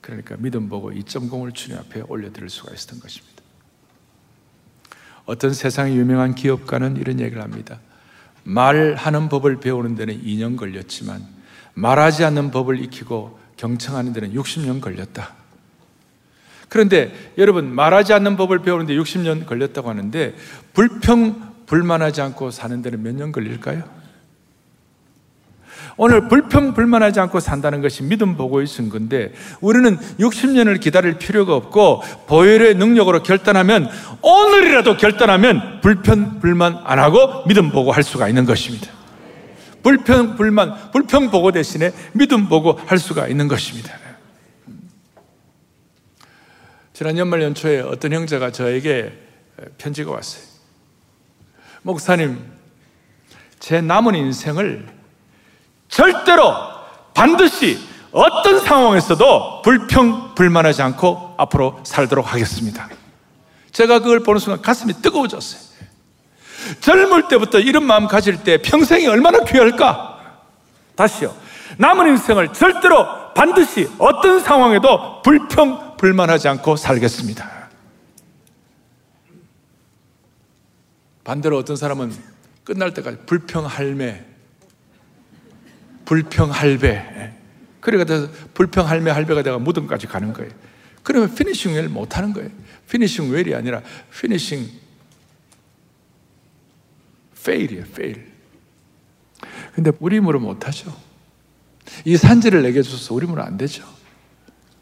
그러니까 0.00 0.36
믿음 0.38 0.68
보고 0.68 0.90
2.0을 0.90 1.54
주님 1.54 1.78
앞에 1.78 2.02
올려드릴 2.08 2.50
수가 2.50 2.72
있었던 2.74 3.00
것입니다. 3.00 3.42
어떤 5.24 5.52
세상의 5.52 5.96
유명한 5.96 6.34
기업가는 6.34 6.96
이런 6.96 7.20
얘기를 7.20 7.42
합니다. 7.42 7.78
말하는 8.44 9.28
법을 9.28 9.60
배우는 9.60 9.94
데는 9.94 10.22
2년 10.22 10.56
걸렸지만 10.56 11.24
말하지 11.74 12.24
않는 12.24 12.50
법을 12.50 12.82
익히고 12.82 13.38
경청하는 13.56 14.12
데는 14.12 14.34
60년 14.34 14.80
걸렸다. 14.80 15.34
그런데 16.68 17.14
여러분 17.38 17.72
말하지 17.72 18.12
않는 18.14 18.36
법을 18.36 18.62
배우는데 18.62 18.94
60년 18.96 19.46
걸렸다고 19.46 19.88
하는데 19.90 20.34
불평 20.72 21.51
불만하지 21.72 22.20
않고 22.20 22.50
사는 22.50 22.82
데는 22.82 23.02
몇 23.02 23.14
년 23.14 23.32
걸릴까요? 23.32 23.82
오늘 25.96 26.28
불평 26.28 26.74
불만하지 26.74 27.18
않고 27.20 27.40
산다는 27.40 27.80
것이 27.80 28.02
믿음 28.02 28.36
보고의 28.36 28.66
증거인데 28.66 29.32
우리는 29.62 29.96
60년을 30.18 30.80
기다릴 30.80 31.16
필요가 31.16 31.56
없고 31.56 32.02
보혈의 32.26 32.74
능력으로 32.74 33.22
결단하면 33.22 33.88
오늘이라도 34.20 34.98
결단하면 34.98 35.80
불평 35.80 36.40
불만 36.40 36.78
안 36.84 36.98
하고 36.98 37.46
믿음 37.46 37.70
보고 37.70 37.90
할 37.90 38.02
수가 38.02 38.28
있는 38.28 38.44
것입니다. 38.44 38.90
불평 39.82 40.36
불만, 40.36 40.90
불평 40.92 41.30
보고 41.30 41.52
대신에 41.52 41.92
믿음 42.12 42.48
보고 42.48 42.72
할 42.72 42.98
수가 42.98 43.28
있는 43.28 43.48
것입니다. 43.48 43.96
지난 46.92 47.16
연말 47.16 47.42
연초에 47.42 47.80
어떤 47.80 48.12
형제가 48.12 48.52
저에게 48.52 49.12
편지가 49.78 50.10
왔어요. 50.10 50.51
목사님, 51.82 52.40
제 53.58 53.80
남은 53.80 54.14
인생을 54.14 54.86
절대로 55.88 56.54
반드시 57.14 57.78
어떤 58.12 58.60
상황에서도 58.60 59.62
불평, 59.62 60.34
불만하지 60.34 60.82
않고 60.82 61.34
앞으로 61.38 61.80
살도록 61.84 62.32
하겠습니다. 62.32 62.88
제가 63.72 64.00
그걸 64.00 64.20
보는 64.20 64.38
순간 64.38 64.62
가슴이 64.62 64.94
뜨거워졌어요. 64.94 65.72
젊을 66.80 67.28
때부터 67.28 67.58
이런 67.58 67.84
마음 67.84 68.06
가질 68.06 68.44
때 68.44 68.58
평생이 68.58 69.06
얼마나 69.06 69.44
귀할까? 69.44 70.20
다시요. 70.94 71.34
남은 71.78 72.08
인생을 72.08 72.52
절대로 72.52 73.32
반드시 73.34 73.90
어떤 73.98 74.40
상황에도 74.40 75.22
불평, 75.22 75.96
불만하지 75.96 76.48
않고 76.48 76.76
살겠습니다. 76.76 77.61
반대로 81.24 81.58
어떤 81.58 81.76
사람은 81.76 82.12
끝날 82.64 82.94
때까지 82.94 83.18
불평할매, 83.26 84.24
불평할배. 86.04 87.32
그래가 87.80 88.28
불평할매 88.54 89.10
할배가 89.10 89.42
내가 89.42 89.58
무덤까지 89.58 90.06
가는 90.06 90.32
거예요. 90.32 90.50
그러면 91.02 91.34
finishing 91.34 91.74
well 91.74 91.88
못하는 91.88 92.32
거예요. 92.32 92.50
finishing 92.88 93.30
well이 93.30 93.54
아니라 93.54 93.82
finishing 94.20 94.68
fail이에요, 97.44 97.84
fail. 97.94 98.30
근데 99.74 99.90
우리 99.98 100.16
힘으로 100.16 100.38
못하죠. 100.38 100.96
이 102.04 102.16
산지를 102.16 102.62
내게 102.62 102.82
줘서 102.82 103.14
우리 103.14 103.26
힘으로 103.26 103.42
안 103.42 103.56
되죠. 103.56 103.84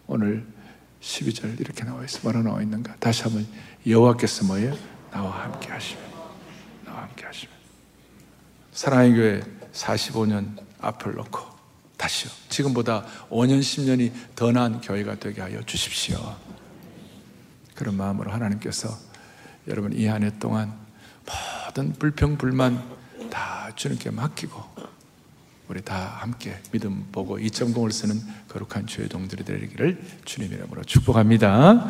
오늘 0.06 0.44
12절 1.00 1.58
이렇게 1.60 1.84
나와 1.84 2.04
있어. 2.04 2.20
뭐라 2.22 2.42
나와 2.42 2.60
있는가? 2.60 2.96
다시 2.96 3.22
한번 3.22 3.46
여호와께서 3.86 4.44
뭐예요? 4.44 4.76
나와 5.10 5.44
함께 5.44 5.68
하시면. 5.68 6.09
사랑의 8.72 9.12
교회 9.14 9.40
45년 9.72 10.56
앞을 10.80 11.14
놓고 11.14 11.40
다시요. 11.96 12.30
지금보다 12.48 13.04
5년, 13.30 13.60
10년이 13.60 14.12
더 14.34 14.50
나은 14.52 14.80
교회가 14.80 15.16
되게 15.16 15.40
하여 15.42 15.62
주십시오. 15.62 16.18
그런 17.74 17.96
마음으로 17.96 18.30
하나님께서 18.30 18.88
여러분 19.68 19.92
이 19.92 20.06
한 20.06 20.22
해 20.22 20.30
동안 20.38 20.72
모든 21.66 21.92
불평, 21.92 22.36
불만 22.38 22.82
다 23.30 23.70
주님께 23.76 24.10
맡기고 24.10 24.90
우리 25.68 25.82
다 25.82 26.16
함께 26.20 26.58
믿음 26.72 27.06
보고 27.12 27.38
2.0을 27.38 27.92
쓰는 27.92 28.20
거룩한 28.48 28.86
주의 28.86 29.08
동들이 29.08 29.44
되기를 29.44 30.02
주님 30.24 30.52
이름으로 30.52 30.82
축복합니다. 30.84 31.88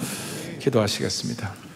기도하시겠습니다. 0.58 1.69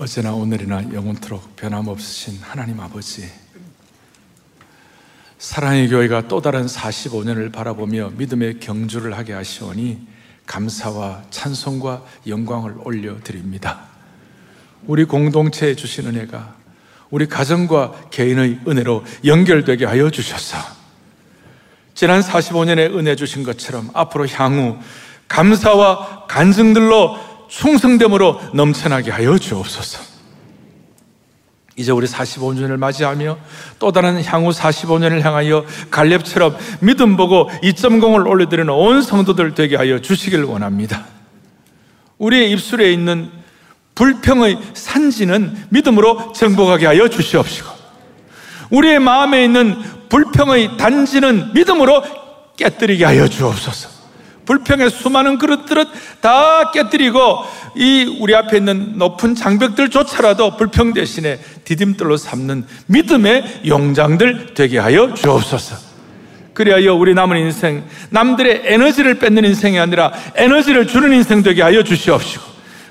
어제나 0.00 0.32
오늘이나 0.32 0.94
영원토록 0.94 1.56
변함없으신 1.56 2.38
하나님 2.40 2.80
아버지 2.80 3.30
사랑의 5.36 5.90
교회가 5.90 6.26
또 6.26 6.40
다른 6.40 6.64
45년을 6.64 7.52
바라보며 7.52 8.12
믿음의 8.16 8.60
경주를 8.60 9.18
하게 9.18 9.34
하시오니 9.34 10.06
감사와 10.46 11.24
찬송과 11.28 12.02
영광을 12.28 12.76
올려드립니다. 12.82 13.80
우리 14.86 15.04
공동체에 15.04 15.74
주신 15.74 16.06
은혜가 16.06 16.54
우리 17.10 17.28
가정과 17.28 18.08
개인의 18.10 18.60
은혜로 18.66 19.04
연결되게 19.26 19.84
하여 19.84 20.08
주셔서 20.08 20.56
지난 21.94 22.22
45년의 22.22 22.96
은혜 22.96 23.16
주신 23.16 23.42
것처럼 23.42 23.90
앞으로 23.92 24.26
향후 24.28 24.78
감사와 25.28 26.24
간증들로 26.26 27.29
충성됨으로 27.50 28.40
넘쳐나게 28.54 29.10
하여 29.10 29.36
주옵소서. 29.36 30.10
이제 31.76 31.92
우리 31.92 32.06
45년을 32.06 32.76
맞이하며 32.76 33.38
또 33.78 33.92
다른 33.92 34.22
향후 34.24 34.50
45년을 34.50 35.20
향하여 35.22 35.64
갈렙처럼 35.90 36.56
믿음 36.80 37.16
보고 37.16 37.48
2.0을 37.62 38.28
올려드리는 38.28 38.68
온 38.72 39.02
성도들 39.02 39.54
되게 39.54 39.76
하여 39.76 39.98
주시길 40.00 40.44
원합니다. 40.44 41.06
우리의 42.18 42.50
입술에 42.52 42.92
있는 42.92 43.30
불평의 43.94 44.58
산지는 44.74 45.66
믿음으로 45.70 46.32
정복하게 46.32 46.86
하여 46.86 47.08
주시옵시고 47.08 47.68
우리의 48.70 49.00
마음에 49.00 49.44
있는 49.44 49.76
불평의 50.08 50.76
단지는 50.76 51.52
믿음으로 51.54 52.02
깨뜨리게 52.56 53.04
하여 53.04 53.26
주옵소서. 53.26 53.99
불평의 54.50 54.90
수많은 54.90 55.38
그릇들을 55.38 55.86
다 56.20 56.72
깨뜨리고 56.72 57.44
이 57.76 58.16
우리 58.18 58.34
앞에 58.34 58.56
있는 58.56 58.98
높은 58.98 59.36
장벽들조차라도 59.36 60.56
불평 60.56 60.92
대신에 60.92 61.38
디딤돌로 61.64 62.16
삼는 62.16 62.66
믿음의 62.86 63.60
용장들 63.68 64.54
되게 64.54 64.80
하여 64.80 65.14
주옵소서. 65.14 65.76
그리하여 66.52 66.94
우리 66.96 67.14
남은 67.14 67.36
인생 67.36 67.84
남들의 68.10 68.62
에너지를 68.64 69.20
뺏는 69.20 69.44
인생이 69.44 69.78
아니라 69.78 70.12
에너지를 70.34 70.88
주는 70.88 71.12
인생 71.12 71.44
되게 71.44 71.62
하여 71.62 71.84
주시옵시고 71.84 72.42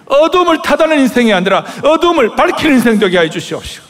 어둠을 0.06 0.62
타다는 0.62 1.00
인생이 1.00 1.34
아니라 1.34 1.66
어둠을 1.84 2.38
밝히는 2.38 2.76
인생 2.76 3.00
되게 3.00 3.18
하여 3.18 3.30
주시옵시고 3.30 3.86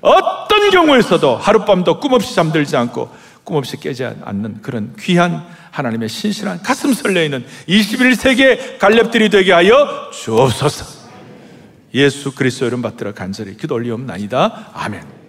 어떤 0.00 0.70
경우에서도 0.70 1.36
하룻밤도 1.36 2.00
꿈없이 2.00 2.34
잠들지 2.34 2.76
않고 2.76 3.21
꿈없이 3.44 3.76
깨지 3.78 4.04
않는 4.04 4.62
그런 4.62 4.94
귀한 4.98 5.46
하나님의 5.70 6.08
신실한 6.08 6.62
가슴 6.62 6.92
설레이는 6.92 7.44
21세기의 7.68 8.78
갈렙들이 8.78 9.30
되게 9.30 9.52
하여 9.52 10.10
주옵소서. 10.12 11.02
예수 11.94 12.34
그리스도 12.34 12.66
이름 12.66 12.82
받들어 12.82 13.12
간절히 13.12 13.56
기도 13.56 13.74
올리옵나이다. 13.74 14.70
아멘. 14.72 15.21